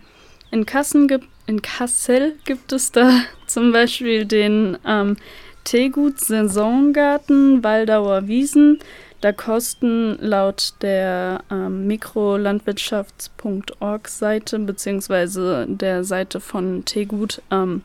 [0.50, 1.08] in, Kassen
[1.46, 5.16] in Kassel gibt es da zum Beispiel den ähm,
[5.64, 8.78] Teegut Saisongarten Waldauer Wiesen.
[9.20, 17.82] Da kosten laut der ähm, Mikrolandwirtschafts.org-Seite beziehungsweise der Seite von Teegut ähm,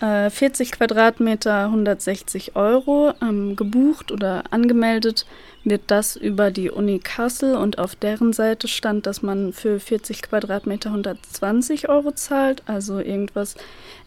[0.00, 3.12] 40 äh, Quadratmeter 160 Euro.
[3.20, 5.26] Ähm, gebucht oder angemeldet
[5.62, 10.22] wird das über die Uni Kassel und auf deren Seite stand, dass man für 40
[10.22, 13.56] Quadratmeter 120 Euro zahlt, also irgendwas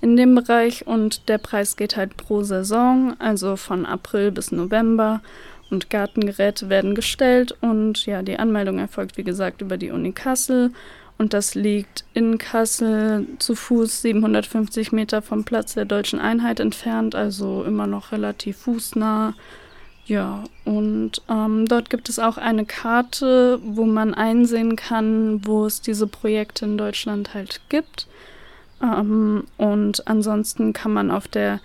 [0.02, 0.88] in dem Bereich.
[0.88, 5.22] Und der Preis geht halt pro Saison, also von April bis November.
[5.70, 10.72] Und Gartengeräte werden gestellt und ja, die Anmeldung erfolgt wie gesagt über die Uni Kassel.
[11.18, 17.16] Und das liegt in Kassel zu Fuß 750 Meter vom Platz der deutschen Einheit entfernt,
[17.16, 19.34] also immer noch relativ fußnah.
[20.06, 25.80] Ja, und ähm, dort gibt es auch eine Karte, wo man einsehen kann, wo es
[25.80, 28.08] diese Projekte in Deutschland halt gibt.
[28.82, 31.62] Ähm, und ansonsten kann man auf der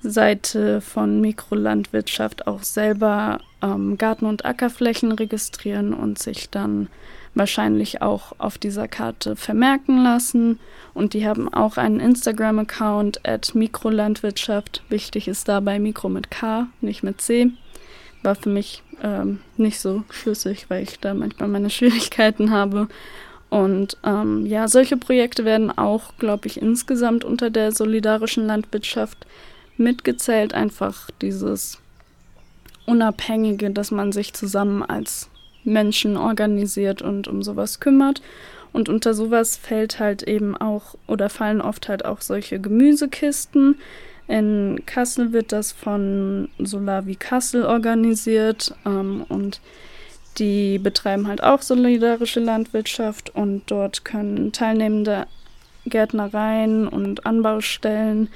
[0.00, 6.88] Seite von Mikrolandwirtschaft auch selber ähm, Garten- und Ackerflächen registrieren und sich dann
[7.36, 10.58] wahrscheinlich auch auf dieser Karte vermerken lassen.
[10.94, 14.82] Und die haben auch einen Instagram-Account at Mikrolandwirtschaft.
[14.88, 17.50] Wichtig ist dabei Mikro mit K, nicht mit C.
[18.22, 22.88] War für mich ähm, nicht so schlüssig, weil ich da manchmal meine Schwierigkeiten habe.
[23.50, 29.26] Und ähm, ja, solche Projekte werden auch, glaube ich, insgesamt unter der solidarischen Landwirtschaft
[29.76, 30.54] mitgezählt.
[30.54, 31.78] Einfach dieses
[32.86, 35.28] Unabhängige, dass man sich zusammen als
[35.66, 38.22] Menschen organisiert und um sowas kümmert.
[38.72, 43.76] Und unter sowas fällt halt eben auch oder fallen oft halt auch solche Gemüsekisten.
[44.28, 49.60] In Kassel wird das von Solavi Kassel organisiert ähm, und
[50.38, 55.26] die betreiben halt auch solidarische Landwirtschaft und dort können teilnehmende
[55.86, 58.28] Gärtnereien und Anbaustellen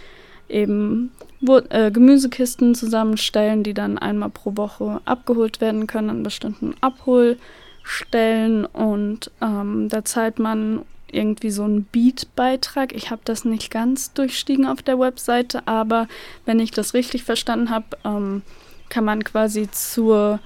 [0.49, 1.11] eben
[1.43, 8.67] Gemüsekisten zusammenstellen, die dann einmal pro Woche abgeholt werden können an bestimmten Abholstellen.
[8.67, 12.95] Und ähm, da zahlt man irgendwie so einen Beat-Beitrag.
[12.95, 16.09] Ich habe das nicht ganz durchstiegen auf der Webseite, aber
[16.45, 18.43] wenn ich das richtig verstanden habe, ähm,
[18.89, 20.41] kann man quasi zur,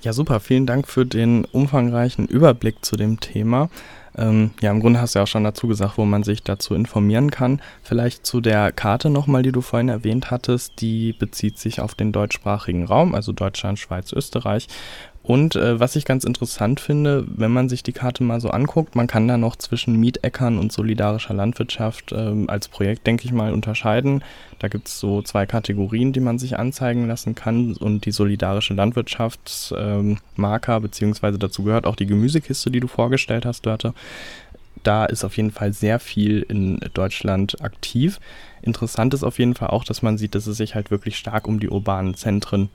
[0.00, 0.38] Ja, super.
[0.38, 3.68] Vielen Dank für den umfangreichen Überblick zu dem Thema.
[4.16, 6.76] Ähm, ja, im Grunde hast du ja auch schon dazu gesagt, wo man sich dazu
[6.76, 7.60] informieren kann.
[7.82, 10.80] Vielleicht zu der Karte nochmal, die du vorhin erwähnt hattest.
[10.80, 14.68] Die bezieht sich auf den deutschsprachigen Raum, also Deutschland, Schweiz, Österreich.
[15.28, 18.96] Und äh, was ich ganz interessant finde, wenn man sich die Karte mal so anguckt,
[18.96, 23.52] man kann da noch zwischen Mietäckern und solidarischer Landwirtschaft äh, als Projekt, denke ich mal,
[23.52, 24.24] unterscheiden.
[24.58, 27.76] Da gibt es so zwei Kategorien, die man sich anzeigen lassen kann.
[27.76, 33.66] Und die solidarische Landwirtschaftsmarker, ähm, beziehungsweise dazu gehört auch die Gemüsekiste, die du vorgestellt hast,
[33.66, 33.92] Dörte.
[34.82, 38.18] Da ist auf jeden Fall sehr viel in Deutschland aktiv.
[38.62, 41.46] Interessant ist auf jeden Fall auch, dass man sieht, dass es sich halt wirklich stark
[41.46, 42.70] um die urbanen Zentren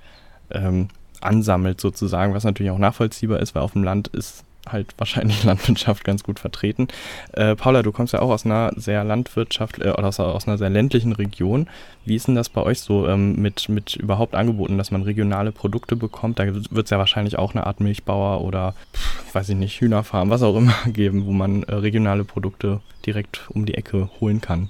[0.52, 0.90] ähm,
[1.26, 6.04] ansammelt sozusagen, was natürlich auch nachvollziehbar ist, weil auf dem Land ist halt wahrscheinlich Landwirtschaft
[6.04, 6.88] ganz gut vertreten.
[7.34, 10.58] Äh, Paula, du kommst ja auch aus einer sehr Landwirtschaft äh, oder aus, aus, einer
[10.58, 11.68] sehr ländlichen Region.
[12.06, 15.52] Wie ist denn das bei euch so ähm, mit, mit überhaupt angeboten, dass man regionale
[15.52, 16.40] Produkte bekommt?
[16.40, 20.30] Da wird es ja wahrscheinlich auch eine Art Milchbauer oder, pff, weiß ich nicht, Hühnerfarm,
[20.30, 24.70] was auch immer geben, wo man äh, regionale Produkte direkt um die Ecke holen kann.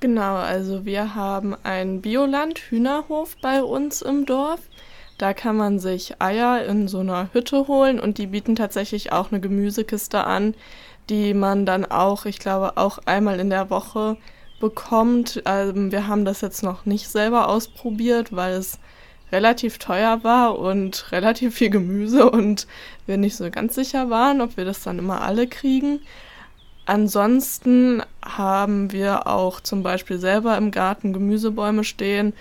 [0.00, 4.58] Genau, also wir haben einen Bioland-Hühnerhof bei uns im Dorf.
[5.22, 9.30] Da kann man sich Eier in so einer Hütte holen und die bieten tatsächlich auch
[9.30, 10.52] eine Gemüsekiste an,
[11.10, 14.16] die man dann auch, ich glaube, auch einmal in der Woche
[14.58, 15.40] bekommt.
[15.46, 18.80] Ähm, wir haben das jetzt noch nicht selber ausprobiert, weil es
[19.30, 22.66] relativ teuer war und relativ viel Gemüse und
[23.06, 26.00] wir nicht so ganz sicher waren, ob wir das dann immer alle kriegen.
[26.84, 32.32] Ansonsten haben wir auch zum Beispiel selber im Garten Gemüsebäume stehen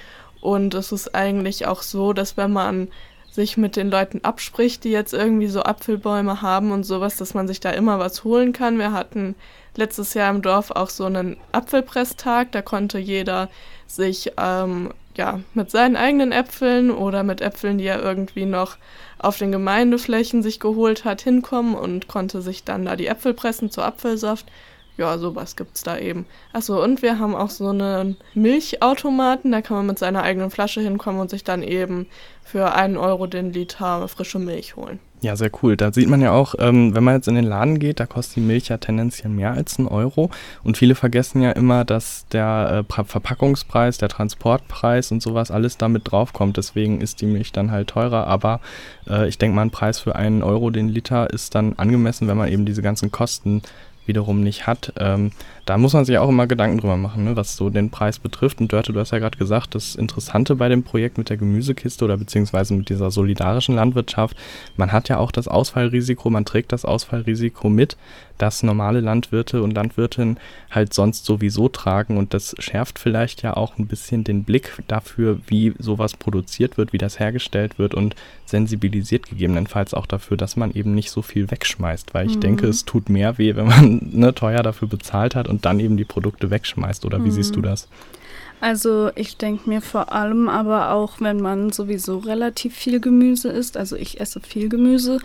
[0.42, 2.90] und es ist eigentlich auch so, dass wenn man
[3.32, 7.48] sich mit den Leuten abspricht, die jetzt irgendwie so Apfelbäume haben und sowas, dass man
[7.48, 8.78] sich da immer was holen kann.
[8.78, 9.36] Wir hatten
[9.78, 13.50] letztes Jahr im Dorf auch so einen Apfelpresstag, da konnte jeder
[13.88, 18.76] sich ähm, ja mit seinen eigenen Äpfeln oder mit Äpfeln, die er irgendwie noch
[19.18, 23.72] auf den Gemeindeflächen sich geholt hat, hinkommen und konnte sich dann da die Äpfel pressen
[23.72, 24.48] zu Apfelsaft
[24.98, 26.26] ja, sowas gibt's da eben.
[26.54, 30.82] Achso, und wir haben auch so einen Milchautomaten, da kann man mit seiner eigenen Flasche
[30.82, 32.08] hinkommen und sich dann eben
[32.44, 35.00] für einen Euro den Liter frische Milch holen.
[35.22, 35.78] Ja, sehr cool.
[35.78, 38.38] Da sieht man ja auch, ähm, wenn man jetzt in den Laden geht, da kostet
[38.38, 40.32] die Milch ja tendenziell mehr als ein Euro.
[40.64, 46.12] Und viele vergessen ja immer, dass der äh, Verpackungspreis, der Transportpreis und sowas alles damit
[46.12, 46.58] draufkommt.
[46.58, 48.26] Deswegen ist die Milch dann halt teurer.
[48.26, 48.62] Aber
[49.08, 52.38] äh, ich denke mal, ein Preis für einen Euro den Liter ist dann angemessen, wenn
[52.38, 53.62] man eben diese ganzen Kosten
[54.06, 54.94] wiederum nicht hat.
[54.98, 55.32] Ähm,
[55.66, 58.60] da muss man sich auch immer Gedanken drüber machen, ne, was so den Preis betrifft.
[58.60, 62.04] Und Dörte, du hast ja gerade gesagt, das Interessante bei dem Projekt mit der Gemüsekiste
[62.06, 64.36] oder beziehungsweise mit dieser solidarischen Landwirtschaft,
[64.76, 67.96] man hat ja auch das Ausfallrisiko, man trägt das Ausfallrisiko mit,
[68.42, 72.18] das normale Landwirte und Landwirtinnen halt sonst sowieso tragen.
[72.18, 76.94] Und das schärft vielleicht ja auch ein bisschen den Blick dafür, wie sowas produziert wird,
[76.94, 81.52] wie das hergestellt wird und sensibilisiert gegebenenfalls auch dafür, dass man eben nicht so viel
[81.52, 82.14] wegschmeißt.
[82.14, 82.42] Weil ich mhm.
[82.42, 85.98] denke, es tut mehr weh, wenn man ne, teuer dafür bezahlt hat und dann eben
[85.98, 87.06] die Produkte wegschmeißt.
[87.06, 87.32] Oder wie mhm.
[87.32, 87.88] siehst du das?
[88.60, 93.76] Also ich denke mir vor allem aber auch, wenn man sowieso relativ viel Gemüse isst,
[93.76, 95.20] also ich esse viel Gemüse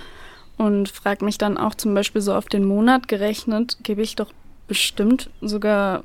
[0.56, 4.32] und frage mich dann auch zum Beispiel so auf den Monat gerechnet, gebe ich doch
[4.68, 6.04] bestimmt sogar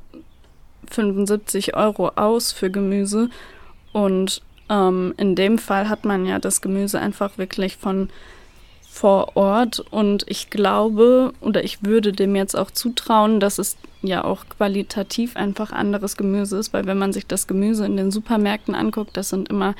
[0.90, 3.30] 75 Euro aus für Gemüse.
[3.92, 8.08] Und ähm, in dem Fall hat man ja das Gemüse einfach wirklich von
[8.92, 14.22] vor Ort und ich glaube oder ich würde dem jetzt auch zutrauen, dass es ja
[14.22, 18.74] auch qualitativ einfach anderes Gemüse ist, weil wenn man sich das Gemüse in den Supermärkten
[18.74, 19.74] anguckt, das sind immer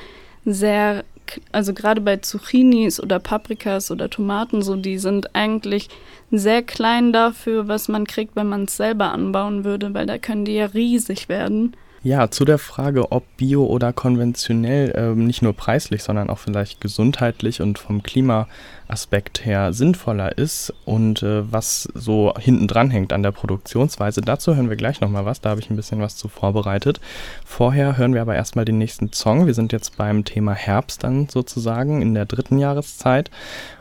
[0.45, 1.03] sehr,
[1.51, 5.89] also gerade bei Zucchinis oder Paprikas oder Tomaten, so die sind eigentlich
[6.31, 10.45] sehr klein dafür, was man kriegt, wenn man es selber anbauen würde, weil da können
[10.45, 11.75] die ja riesig werden.
[12.05, 16.81] Ja, zu der Frage, ob bio oder konventionell äh, nicht nur preislich, sondern auch vielleicht
[16.81, 23.23] gesundheitlich und vom Klimaaspekt her sinnvoller ist und äh, was so hinten dran hängt an
[23.23, 24.19] der Produktionsweise.
[24.19, 26.99] Dazu hören wir gleich nochmal was, da habe ich ein bisschen was zu vorbereitet.
[27.45, 29.47] Vorher hören wir aber erstmal den nächsten Song.
[29.47, 33.31] Wir sind jetzt beim Thema Herbst dann sozusagen in der dritten Jahreszeit.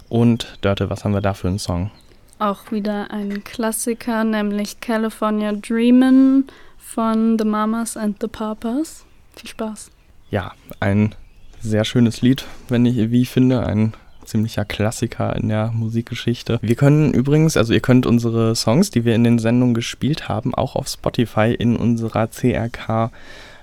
[0.09, 1.91] Und Dörte, was haben wir da für einen Song?
[2.39, 6.45] Auch wieder ein Klassiker, nämlich California Dreamin'
[6.93, 9.05] von The Mamas and the Papas.
[9.35, 9.91] Viel Spaß.
[10.31, 11.15] Ja, ein
[11.61, 16.59] sehr schönes Lied, wenn ich, wie finde, ein ziemlicher Klassiker in der Musikgeschichte.
[16.61, 20.55] Wir können übrigens, also ihr könnt unsere Songs, die wir in den Sendungen gespielt haben,
[20.55, 23.11] auch auf Spotify in unserer CRK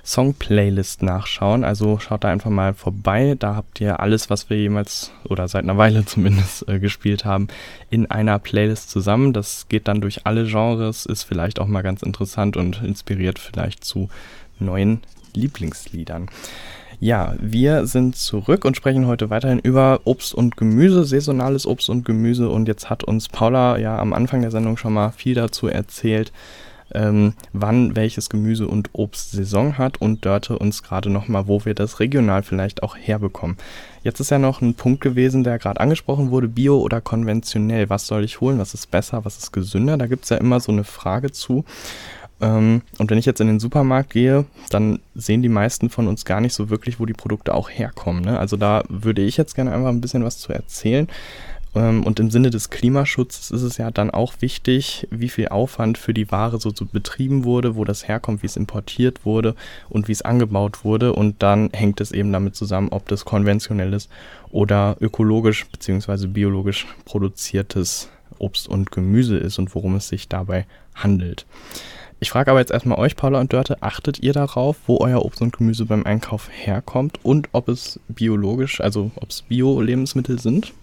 [0.03, 1.63] Song-Playlist nachschauen.
[1.63, 3.35] Also schaut da einfach mal vorbei.
[3.37, 7.47] Da habt ihr alles, was wir jemals oder seit einer Weile zumindest äh, gespielt haben,
[7.89, 9.33] in einer Playlist zusammen.
[9.33, 13.83] Das geht dann durch alle Genres, ist vielleicht auch mal ganz interessant und inspiriert vielleicht
[13.83, 14.09] zu
[14.59, 15.01] neuen
[15.33, 16.29] Lieblingsliedern.
[17.01, 22.03] Ja, wir sind zurück und sprechen heute weiterhin über Obst und Gemüse, saisonales Obst und
[22.03, 22.49] Gemüse.
[22.49, 26.33] Und jetzt hat uns Paula ja am Anfang der Sendung schon mal viel dazu erzählt,
[26.93, 31.73] ähm, wann welches Gemüse und Obst Saison hat und Dörte uns gerade nochmal, wo wir
[31.73, 33.57] das regional vielleicht auch herbekommen.
[34.03, 37.89] Jetzt ist ja noch ein Punkt gewesen, der gerade angesprochen wurde, bio oder konventionell.
[37.89, 38.59] Was soll ich holen?
[38.59, 39.25] Was ist besser?
[39.25, 39.97] Was ist gesünder?
[39.97, 41.65] Da gibt es ja immer so eine Frage zu.
[42.41, 46.25] Ähm, und wenn ich jetzt in den Supermarkt gehe, dann sehen die meisten von uns
[46.25, 48.23] gar nicht so wirklich, wo die Produkte auch herkommen.
[48.23, 48.39] Ne?
[48.39, 51.07] Also da würde ich jetzt gerne einfach ein bisschen was zu erzählen.
[51.75, 55.97] Ähm, und im Sinne des Klimaschutzes ist es ja dann auch wichtig, wie viel Aufwand
[55.97, 59.55] für die Ware so, so betrieben wurde, wo das herkommt, wie es importiert wurde
[59.89, 61.13] und wie es angebaut wurde.
[61.13, 64.09] Und dann hängt es eben damit zusammen, ob das konventionelles
[64.51, 66.27] oder ökologisch bzw.
[66.27, 71.45] biologisch produziertes Obst und Gemüse ist und worum es sich dabei handelt.
[72.21, 75.41] Ich frage aber jetzt erstmal euch, Paula und Dörte, achtet ihr darauf, wo euer Obst
[75.41, 80.73] und Gemüse beim Einkauf herkommt und ob es biologisch, also ob es Bio-Lebensmittel sind?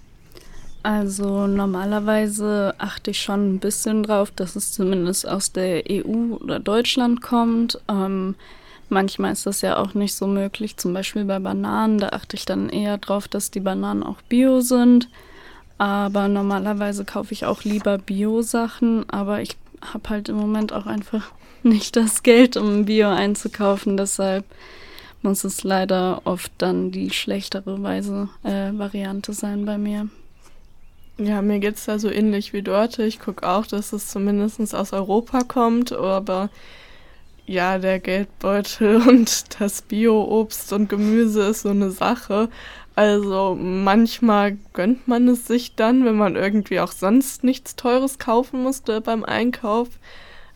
[0.86, 6.60] Also normalerweise achte ich schon ein bisschen drauf, dass es zumindest aus der EU oder
[6.60, 7.80] Deutschland kommt.
[7.88, 8.36] Ähm,
[8.88, 11.98] manchmal ist das ja auch nicht so möglich, zum Beispiel bei Bananen.
[11.98, 15.08] Da achte ich dann eher drauf, dass die Bananen auch bio sind.
[15.76, 19.10] Aber normalerweise kaufe ich auch lieber Bio-Sachen.
[19.10, 19.56] Aber ich
[19.92, 21.32] habe halt im Moment auch einfach
[21.64, 23.96] nicht das Geld, um Bio einzukaufen.
[23.96, 24.44] Deshalb
[25.20, 30.08] muss es leider oft dann die schlechtere Weise, äh, Variante sein bei mir.
[31.18, 32.98] Ja, mir geht es da so ähnlich wie dort.
[32.98, 36.50] Ich gucke auch, dass es zumindest aus Europa kommt, aber
[37.46, 42.50] ja, der Geldbeutel und das Bio-Obst und Gemüse ist so eine Sache.
[42.96, 48.62] Also manchmal gönnt man es sich dann, wenn man irgendwie auch sonst nichts Teures kaufen
[48.62, 49.88] musste beim Einkauf.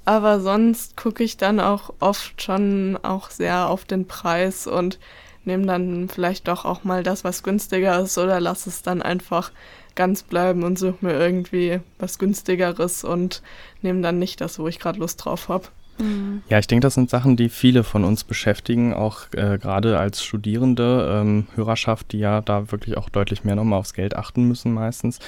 [0.05, 4.99] Aber sonst gucke ich dann auch oft schon auch sehr auf den Preis und
[5.45, 9.53] nehme dann vielleicht doch auch mal das, was günstiger ist oder lass es dann einfach
[10.01, 13.43] ganz bleiben und suche mir irgendwie was günstigeres und
[13.83, 15.67] nehme dann nicht das, wo ich gerade Lust drauf habe.
[15.99, 16.41] Mhm.
[16.49, 20.25] Ja, ich denke, das sind Sachen, die viele von uns beschäftigen, auch äh, gerade als
[20.25, 24.73] Studierende, ähm, Hörerschaft, die ja da wirklich auch deutlich mehr nochmal aufs Geld achten müssen
[24.73, 25.19] meistens.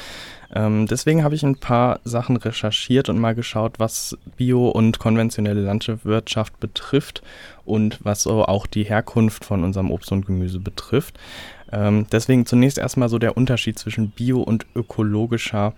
[0.54, 5.60] Ähm, deswegen habe ich ein paar Sachen recherchiert und mal geschaut, was Bio- und konventionelle
[5.60, 7.22] Landwirtschaft betrifft
[7.66, 11.18] und was so auch die Herkunft von unserem Obst und Gemüse betrifft.
[11.72, 15.72] Ähm, deswegen zunächst erstmal so der Unterschied zwischen bio- und ökologischer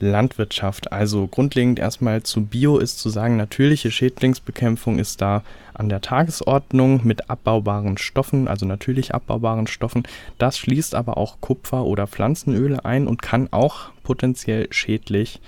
[0.00, 0.92] Landwirtschaft.
[0.92, 5.42] Also grundlegend erstmal zu Bio ist zu sagen, natürliche Schädlingsbekämpfung ist da
[5.74, 10.02] an der Tagesordnung mit abbaubaren Stoffen, also natürlich abbaubaren Stoffen.
[10.38, 15.40] Das schließt aber auch Kupfer oder Pflanzenöle ein und kann auch potenziell schädlich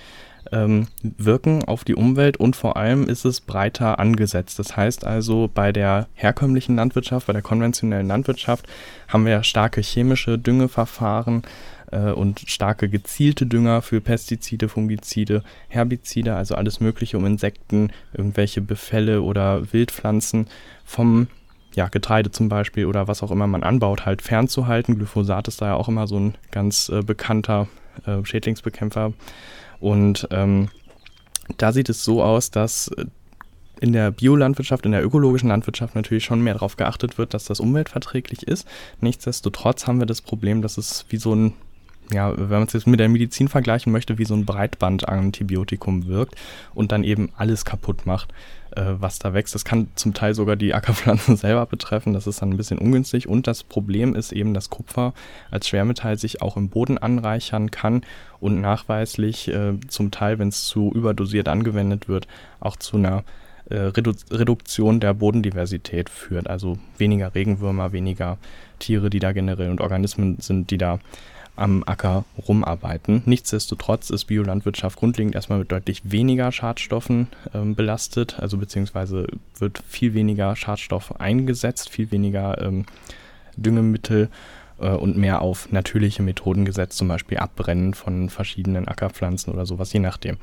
[0.51, 4.59] ähm, wirken auf die Umwelt und vor allem ist es breiter angesetzt.
[4.59, 8.67] Das heißt also, bei der herkömmlichen Landwirtschaft, bei der konventionellen Landwirtschaft
[9.07, 11.43] haben wir starke chemische Düngeverfahren,
[11.93, 18.61] äh, und starke gezielte Dünger für Pestizide, Fungizide, Herbizide, also alles Mögliche, um Insekten, irgendwelche
[18.61, 20.47] Befälle oder Wildpflanzen
[20.83, 21.27] vom
[21.75, 24.95] ja, Getreide zum Beispiel oder was auch immer man anbaut, halt fernzuhalten.
[24.95, 27.67] Glyphosat ist da ja auch immer so ein ganz äh, bekannter
[28.05, 29.13] äh, Schädlingsbekämpfer.
[29.83, 30.69] Und ähm,
[31.57, 32.89] da sieht es so aus, dass
[33.81, 37.59] in der Biolandwirtschaft, in der ökologischen Landwirtschaft natürlich schon mehr darauf geachtet wird, dass das
[37.59, 38.65] umweltverträglich ist.
[39.01, 41.53] Nichtsdestotrotz haben wir das Problem, dass es wie so ein
[42.11, 46.35] ja, wenn man es jetzt mit der Medizin vergleichen möchte, wie so ein Breitbandantibiotikum wirkt
[46.73, 48.33] und dann eben alles kaputt macht,
[48.75, 49.55] äh, was da wächst.
[49.55, 52.13] Das kann zum Teil sogar die Ackerpflanzen selber betreffen.
[52.13, 53.27] Das ist dann ein bisschen ungünstig.
[53.27, 55.13] Und das Problem ist eben, dass Kupfer
[55.51, 58.01] als Schwermetall sich auch im Boden anreichern kann
[58.39, 62.27] und nachweislich äh, zum Teil, wenn es zu überdosiert angewendet wird,
[62.59, 63.23] auch zu einer
[63.69, 66.49] äh, Redu Reduktion der Bodendiversität führt.
[66.49, 68.37] Also weniger Regenwürmer, weniger
[68.79, 70.99] Tiere, die da generell und Organismen sind, die da
[71.55, 73.21] am Acker rumarbeiten.
[73.25, 79.27] Nichtsdestotrotz ist Biolandwirtschaft grundlegend erstmal mit deutlich weniger Schadstoffen ähm, belastet, also beziehungsweise
[79.59, 82.85] wird viel weniger Schadstoff eingesetzt, viel weniger ähm,
[83.55, 84.29] Düngemittel
[84.79, 89.93] äh, und mehr auf natürliche Methoden gesetzt, zum Beispiel Abbrennen von verschiedenen Ackerpflanzen oder sowas,
[89.93, 90.37] je nachdem.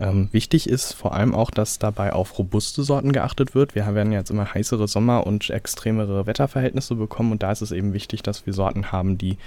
[0.00, 3.74] Ähm, wichtig ist vor allem auch, dass dabei auf robuste Sorten geachtet wird.
[3.74, 7.92] Wir werden jetzt immer heißere Sommer und extremere Wetterverhältnisse bekommen und da ist es eben
[7.94, 9.38] wichtig, dass wir Sorten haben, die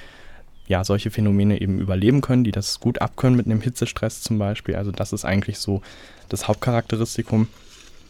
[0.68, 4.76] ja, solche Phänomene eben überleben können, die das gut abkönnen mit einem Hitzestress zum Beispiel.
[4.76, 5.82] Also das ist eigentlich so
[6.30, 7.48] das Hauptcharakteristikum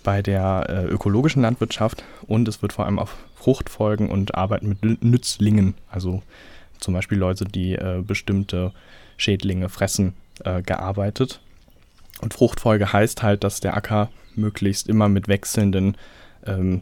[0.03, 5.03] bei der äh, ökologischen Landwirtschaft und es wird vor allem auf Fruchtfolgen und Arbeit mit
[5.03, 6.21] Nützlingen, also
[6.79, 8.71] zum Beispiel Leute, die äh, bestimmte
[9.17, 11.41] Schädlinge fressen, äh, gearbeitet.
[12.21, 15.97] Und Fruchtfolge heißt halt, dass der Acker möglichst immer mit wechselnden
[16.45, 16.81] ähm,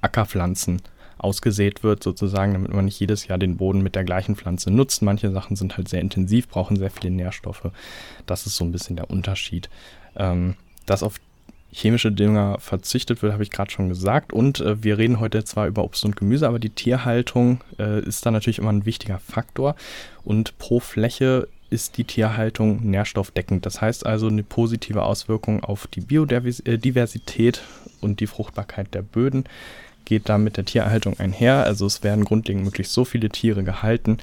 [0.00, 0.82] Ackerpflanzen
[1.18, 5.02] ausgesät wird, sozusagen, damit man nicht jedes Jahr den Boden mit der gleichen Pflanze nutzt.
[5.02, 7.70] Manche Sachen sind halt sehr intensiv, brauchen sehr viele Nährstoffe.
[8.26, 9.68] Das ist so ein bisschen der Unterschied.
[10.16, 10.56] Ähm,
[10.86, 11.18] dass auf
[11.72, 14.32] chemische Dünger verzichtet wird, habe ich gerade schon gesagt.
[14.32, 18.24] Und äh, wir reden heute zwar über Obst und Gemüse, aber die Tierhaltung äh, ist
[18.24, 19.74] da natürlich immer ein wichtiger Faktor.
[20.24, 23.66] Und pro Fläche ist die Tierhaltung nährstoffdeckend.
[23.66, 27.62] Das heißt also eine positive Auswirkung auf die Biodiversität
[28.00, 29.44] und die Fruchtbarkeit der Böden
[30.06, 31.64] geht da mit der Tiererhaltung einher.
[31.64, 34.16] Also es werden grundlegend möglichst so viele Tiere gehalten,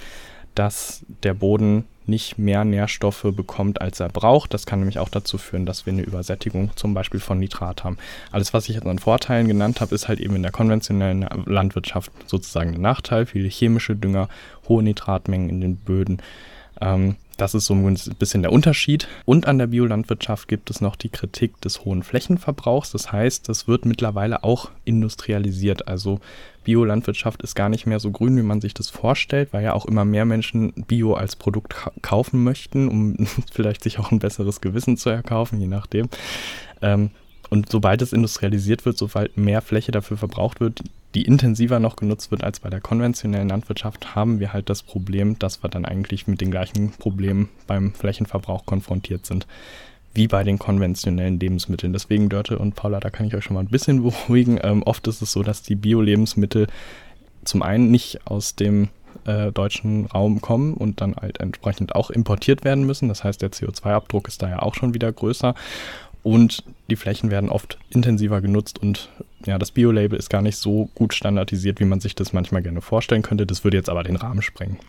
[0.56, 4.54] dass der Boden nicht mehr Nährstoffe bekommt, als er braucht.
[4.54, 7.98] Das kann nämlich auch dazu führen, dass wir eine Übersättigung zum Beispiel von Nitrat haben.
[8.32, 12.12] Alles, was ich jetzt an Vorteilen genannt habe, ist halt eben in der konventionellen Landwirtschaft
[12.26, 13.26] sozusagen der Nachteil.
[13.26, 14.28] Viele chemische Dünger,
[14.68, 16.22] hohe Nitratmengen in den Böden.
[16.82, 19.08] Ähm, das ist so ein bisschen der Unterschied.
[19.26, 22.92] Und an der Biolandwirtschaft gibt es noch die Kritik des hohen Flächenverbrauchs.
[22.92, 25.88] Das heißt, das wird mittlerweile auch industrialisiert.
[25.88, 26.20] Also
[26.64, 29.86] Biolandwirtschaft ist gar nicht mehr so grün, wie man sich das vorstellt, weil ja auch
[29.86, 34.98] immer mehr Menschen Bio als Produkt kaufen möchten, um vielleicht sich auch ein besseres Gewissen
[34.98, 36.10] zu erkaufen, je nachdem.
[36.82, 37.12] Ähm,
[37.54, 40.82] und sobald es industrialisiert wird, sobald mehr Fläche dafür verbraucht wird,
[41.14, 45.38] die intensiver noch genutzt wird als bei der konventionellen Landwirtschaft, haben wir halt das Problem,
[45.38, 49.46] dass wir dann eigentlich mit den gleichen Problemen beim Flächenverbrauch konfrontiert sind
[50.16, 51.94] wie bei den konventionellen Lebensmitteln.
[51.94, 54.60] Deswegen, Dörte und Paula, da kann ich euch schon mal ein bisschen beruhigen.
[54.64, 56.66] Ähm, oft ist es so, dass die Bio-Lebensmittel
[57.46, 58.90] zum einen nicht aus dem
[59.26, 63.10] äh, deutschen Raum kommen und dann halt entsprechend auch importiert werden müssen.
[63.10, 65.54] Das heißt, der CO2-Abdruck ist da ja auch schon wieder größer
[66.24, 69.10] und die Flächen werden oft intensiver genutzt und
[69.46, 72.82] ja, das Bio-Label ist gar nicht so gut standardisiert, wie man sich das manchmal gerne
[72.82, 73.46] vorstellen könnte.
[73.46, 74.80] Das würde jetzt aber den Rahmen sprengen.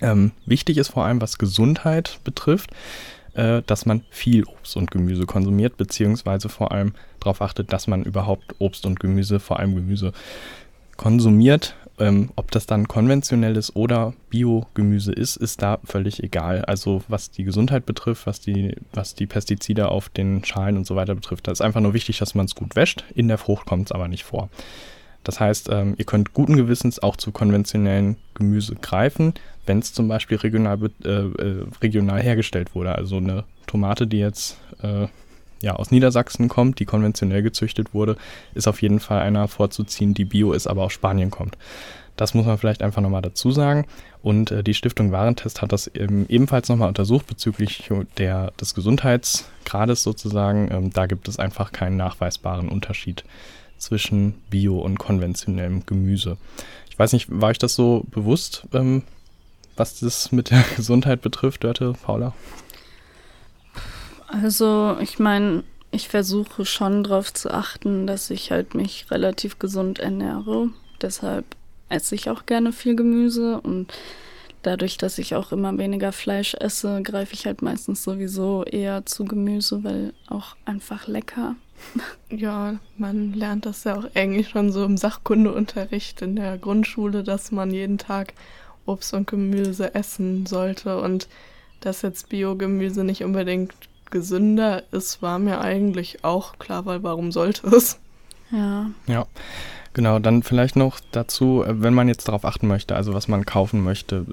[0.00, 2.70] Ähm, wichtig ist vor allem, was Gesundheit betrifft,
[3.34, 8.02] äh, dass man viel Obst und Gemüse konsumiert, beziehungsweise vor allem darauf achtet, dass man
[8.04, 10.12] überhaupt Obst und Gemüse, vor allem Gemüse,
[10.96, 11.74] konsumiert.
[11.98, 16.64] Ähm, ob das dann konventionelles oder Biogemüse ist, ist da völlig egal.
[16.64, 20.96] Also was die Gesundheit betrifft, was die, was die Pestizide auf den Schalen und so
[20.96, 23.04] weiter betrifft, da ist einfach nur wichtig, dass man es gut wäscht.
[23.14, 24.48] In der Frucht kommt es aber nicht vor.
[25.24, 29.34] Das heißt, ähm, ihr könnt guten Gewissens auch zu konventionellen Gemüse greifen,
[29.66, 32.94] wenn es zum Beispiel regional, äh, äh, regional hergestellt wurde.
[32.94, 35.06] Also eine Tomate, die jetzt äh,
[35.62, 38.16] ja, aus Niedersachsen kommt, die konventionell gezüchtet wurde,
[38.54, 41.56] ist auf jeden Fall einer vorzuziehen, die bio ist, aber aus Spanien kommt.
[42.16, 43.86] Das muss man vielleicht einfach nochmal dazu sagen.
[44.22, 50.02] Und äh, die Stiftung Warentest hat das eben ebenfalls nochmal untersucht bezüglich der, des Gesundheitsgrades
[50.02, 50.70] sozusagen.
[50.70, 53.24] Ähm, da gibt es einfach keinen nachweisbaren Unterschied
[53.78, 56.36] zwischen Bio und konventionellem Gemüse.
[56.90, 59.02] Ich weiß nicht, war euch das so bewusst, ähm,
[59.76, 62.34] was das mit der Gesundheit betrifft, Dörte, Paula?
[64.32, 69.98] Also, ich meine, ich versuche schon darauf zu achten, dass ich halt mich relativ gesund
[69.98, 70.70] ernähre.
[71.02, 71.44] Deshalb
[71.90, 73.92] esse ich auch gerne viel Gemüse und
[74.62, 79.26] dadurch, dass ich auch immer weniger Fleisch esse, greife ich halt meistens sowieso eher zu
[79.26, 81.54] Gemüse, weil auch einfach lecker.
[82.30, 87.52] Ja, man lernt das ja auch eigentlich schon so im Sachkundeunterricht in der Grundschule, dass
[87.52, 88.32] man jeden Tag
[88.86, 91.28] Obst und Gemüse essen sollte und
[91.80, 93.74] dass jetzt Biogemüse nicht unbedingt
[94.12, 97.98] gesünder ist, war mir eigentlich auch klar, weil warum sollte es?
[98.52, 98.90] Ja.
[99.08, 99.26] Ja.
[99.94, 103.44] Genau, dann vielleicht noch dazu, äh, wenn man jetzt darauf achten möchte, also was man
[103.44, 104.24] kaufen möchte.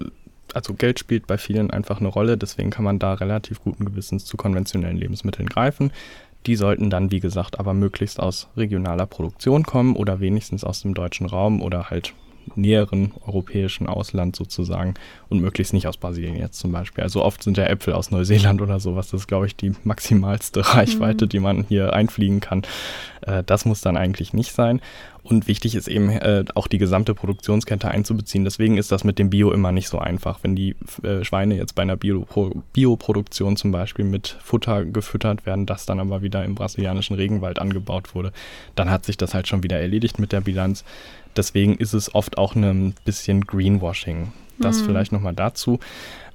[0.54, 4.24] Also Geld spielt bei vielen einfach eine Rolle, deswegen kann man da relativ guten Gewissens
[4.24, 5.92] zu konventionellen Lebensmitteln greifen.
[6.46, 10.94] Die sollten dann, wie gesagt, aber möglichst aus regionaler Produktion kommen oder wenigstens aus dem
[10.94, 12.14] deutschen Raum oder halt
[12.54, 14.94] näheren europäischen Ausland sozusagen
[15.28, 17.04] und möglichst nicht aus Brasilien jetzt zum Beispiel.
[17.04, 19.10] Also oft sind ja Äpfel aus Neuseeland oder sowas.
[19.10, 21.28] Das ist, glaube ich, die maximalste Reichweite, mhm.
[21.28, 22.62] die man hier einfliegen kann.
[23.22, 24.80] Äh, das muss dann eigentlich nicht sein.
[25.22, 28.44] Und wichtig ist eben äh, auch die gesamte Produktionskette einzubeziehen.
[28.44, 30.38] Deswegen ist das mit dem Bio immer nicht so einfach.
[30.42, 35.66] Wenn die äh, Schweine jetzt bei einer Bioproduktion Bio zum Beispiel mit Futter gefüttert werden,
[35.66, 38.32] das dann aber wieder im brasilianischen Regenwald angebaut wurde,
[38.74, 40.84] dann hat sich das halt schon wieder erledigt mit der Bilanz.
[41.36, 44.32] Deswegen ist es oft auch ein bisschen Greenwashing.
[44.58, 44.86] Das mhm.
[44.86, 45.78] vielleicht nochmal dazu.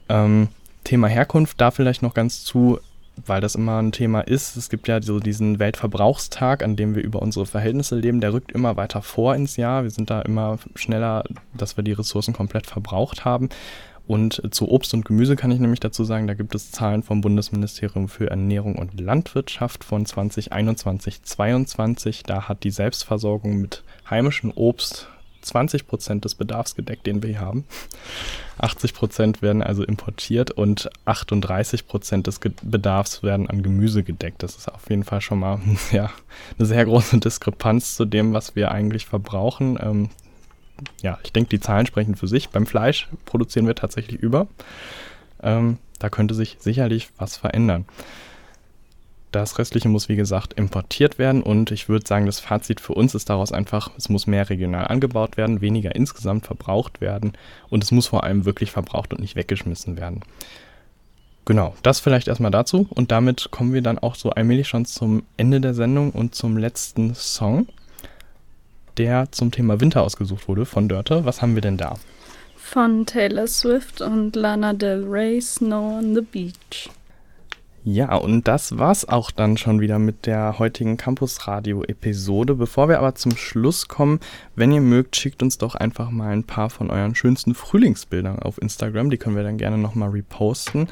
[0.10, 0.50] Ähm,
[0.84, 2.80] Thema Herkunft, da vielleicht noch ganz zu,
[3.26, 4.56] weil das immer ein Thema ist.
[4.56, 8.22] Es gibt ja so diesen Weltverbrauchstag, an dem wir über unsere Verhältnisse leben.
[8.22, 9.84] Der rückt immer weiter vor ins Jahr.
[9.84, 11.24] Wir sind da immer schneller,
[11.54, 13.50] dass wir die Ressourcen komplett verbraucht haben.
[14.08, 17.22] Und zu Obst und Gemüse kann ich nämlich dazu sagen, da gibt es Zahlen vom
[17.22, 22.22] Bundesministerium für Ernährung und Landwirtschaft von 2021-22.
[22.26, 25.08] Da hat die Selbstversorgung mit heimischem Obst
[25.46, 27.66] 20 Prozent des Bedarfs gedeckt, den wir hier haben.
[28.58, 34.44] 80 Prozent werden also importiert und 38 Prozent des Bedarfs werden an Gemüse gedeckt.
[34.44, 35.60] Das ist auf jeden Fall schon mal
[35.92, 36.10] ja,
[36.58, 39.78] eine sehr große Diskrepanz zu dem, was wir eigentlich verbrauchen.
[39.82, 40.10] Ähm,
[41.02, 42.50] ja, ich denke, die Zahlen sprechen für sich.
[42.50, 44.48] Beim Fleisch produzieren wir tatsächlich über.
[45.42, 47.86] Ähm, da könnte sich sicherlich was verändern.
[49.32, 53.16] Das Restliche muss, wie gesagt, importiert werden und ich würde sagen, das Fazit für uns
[53.16, 57.34] ist daraus einfach, es muss mehr regional angebaut werden, weniger insgesamt verbraucht werden
[57.70, 60.22] und es muss vor allem wirklich verbraucht und nicht weggeschmissen werden.
[61.44, 65.24] Genau, das vielleicht erstmal dazu und damit kommen wir dann auch so allmählich schon zum
[65.36, 67.68] Ende der Sendung und zum letzten Song
[68.98, 71.26] der zum Thema Winter ausgesucht wurde von Dörte.
[71.26, 71.96] Was haben wir denn da?
[72.56, 76.90] Von Taylor Swift und Lana Del Rey, Snow on the Beach.
[77.88, 82.56] Ja, und das war's auch dann schon wieder mit der heutigen Campus Radio Episode.
[82.56, 84.20] Bevor wir aber zum Schluss kommen,
[84.56, 88.60] wenn ihr mögt, schickt uns doch einfach mal ein paar von euren schönsten Frühlingsbildern auf
[88.60, 89.12] Instagram.
[89.12, 90.90] Die können wir dann gerne nochmal reposten.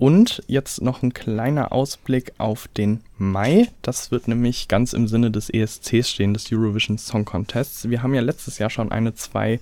[0.00, 3.68] Und jetzt noch ein kleiner Ausblick auf den Mai.
[3.82, 7.90] Das wird nämlich ganz im Sinne des ESCs stehen, des Eurovision Song Contests.
[7.90, 9.60] Wir haben ja letztes Jahr schon eine zwei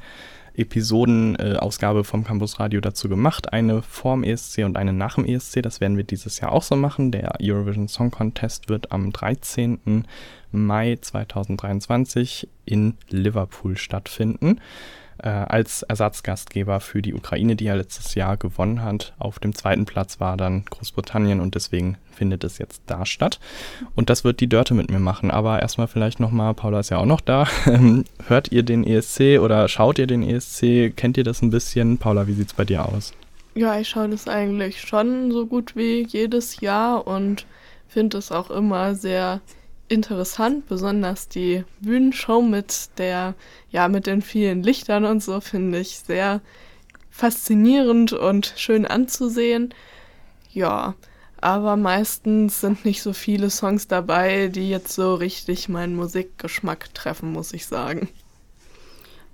[0.54, 1.58] Episoden äh,
[2.04, 3.52] vom Campus Radio dazu gemacht.
[3.52, 5.60] Eine vorm ESC und eine nach dem ESC.
[5.60, 7.10] Das werden wir dieses Jahr auch so machen.
[7.10, 10.06] Der Eurovision Song Contest wird am 13.
[10.52, 14.60] Mai 2023 in Liverpool stattfinden
[15.22, 19.14] äh, als Ersatzgastgeber für die Ukraine, die ja letztes Jahr gewonnen hat.
[19.18, 23.38] Auf dem zweiten Platz war dann Großbritannien und deswegen findet es jetzt da statt.
[23.94, 25.30] Und das wird die Dörte mit mir machen.
[25.30, 27.46] Aber erstmal vielleicht nochmal, Paula ist ja auch noch da.
[28.26, 30.94] Hört ihr den ESC oder schaut ihr den ESC?
[30.96, 31.98] Kennt ihr das ein bisschen?
[31.98, 33.12] Paula, wie sieht es bei dir aus?
[33.54, 37.46] Ja, ich schaue das eigentlich schon so gut wie jedes Jahr und
[37.88, 39.40] finde es auch immer sehr
[39.88, 43.34] interessant, besonders die Bühnenshow mit der,
[43.70, 46.40] ja, mit den vielen Lichtern und so finde ich sehr
[47.10, 49.74] faszinierend und schön anzusehen.
[50.52, 50.94] Ja,
[51.40, 57.32] aber meistens sind nicht so viele Songs dabei, die jetzt so richtig meinen Musikgeschmack treffen,
[57.32, 58.08] muss ich sagen.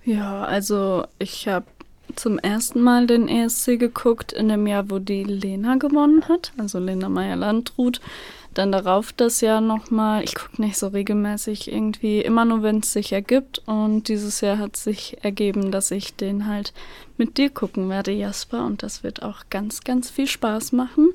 [0.05, 1.67] Ja, also ich habe
[2.15, 6.79] zum ersten Mal den ESC geguckt in dem Jahr, wo die Lena gewonnen hat, also
[6.79, 8.01] Lena Meyer-Landrut.
[8.55, 10.23] Dann darauf das Jahr nochmal.
[10.23, 13.63] Ich gucke nicht so regelmäßig irgendwie, immer nur, wenn es sich ergibt.
[13.67, 16.73] Und dieses Jahr hat sich ergeben, dass ich den halt
[17.17, 18.65] mit dir gucken werde, Jasper.
[18.65, 21.11] Und das wird auch ganz, ganz viel Spaß machen.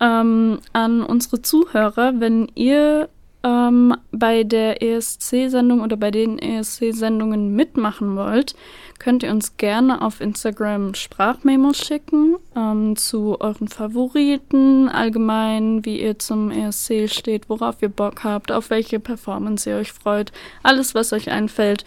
[0.00, 3.08] Ähm, an unsere Zuhörer, wenn ihr
[3.44, 8.54] ähm, bei der ESC-Sendung oder bei den ESC-Sendungen mitmachen wollt,
[8.98, 16.18] könnt ihr uns gerne auf Instagram Sprachmemos schicken ähm, zu euren Favoriten, allgemein, wie ihr
[16.18, 20.32] zum ESC steht, worauf ihr Bock habt, auf welche Performance ihr euch freut,
[20.62, 21.84] alles, was euch einfällt.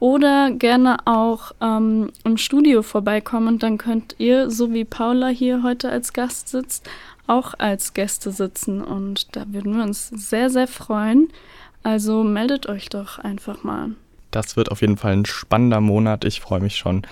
[0.00, 5.90] Oder gerne auch ähm, im Studio vorbeikommen dann könnt ihr, so wie Paula hier heute
[5.90, 6.88] als Gast sitzt,
[7.26, 11.28] auch als Gäste sitzen und da würden wir uns sehr, sehr freuen.
[11.82, 13.90] Also meldet euch doch einfach mal.
[14.30, 16.24] Das wird auf jeden Fall ein spannender Monat.
[16.24, 17.02] Ich freue mich schon.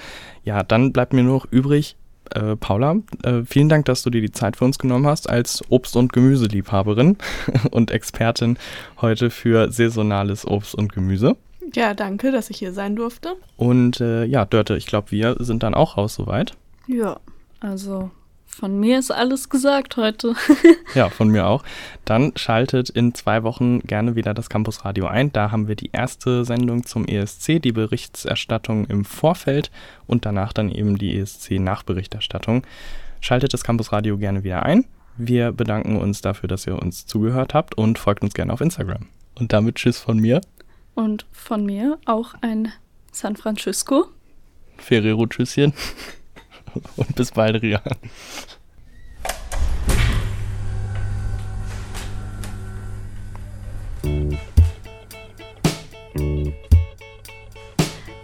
[0.45, 1.97] Ja, dann bleibt mir nur noch übrig,
[2.31, 5.63] äh, Paula, äh, vielen Dank, dass du dir die Zeit für uns genommen hast als
[5.71, 7.17] Obst- und Gemüseliebhaberin
[7.71, 8.59] und Expertin
[9.01, 11.37] heute für saisonales Obst und Gemüse.
[11.75, 13.37] Ja, danke, dass ich hier sein durfte.
[13.57, 16.57] Und äh, ja, Dörte, ich glaube, wir sind dann auch raus soweit.
[16.87, 17.19] Ja,
[17.61, 18.11] also
[18.47, 20.35] von mir ist alles gesagt heute.
[20.95, 21.63] ja, von mir auch.
[22.07, 25.31] Dann schaltet in zwei Wochen gerne wieder das Campus Radio ein.
[25.31, 29.71] Da haben wir die erste Sendung zum ESC, die Berichterstattung im Vorfeld
[30.07, 32.63] und danach dann eben die ESC-Nachberichterstattung.
[33.21, 34.87] Schaltet das Campus Radio gerne wieder ein.
[35.19, 39.07] Wir bedanken uns dafür, dass ihr uns zugehört habt und folgt uns gerne auf Instagram.
[39.35, 40.41] Und damit Tschüss von mir.
[40.97, 42.73] Und von mir auch ein
[43.13, 44.07] San Francisco.
[44.79, 45.75] Ferrero Tschüsschen.
[46.97, 47.83] Und bis bald, Ria.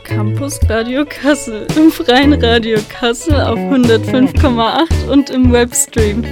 [0.05, 6.25] Campus Radio Kassel, im freien Radio Kassel auf 105,8 und im Webstream.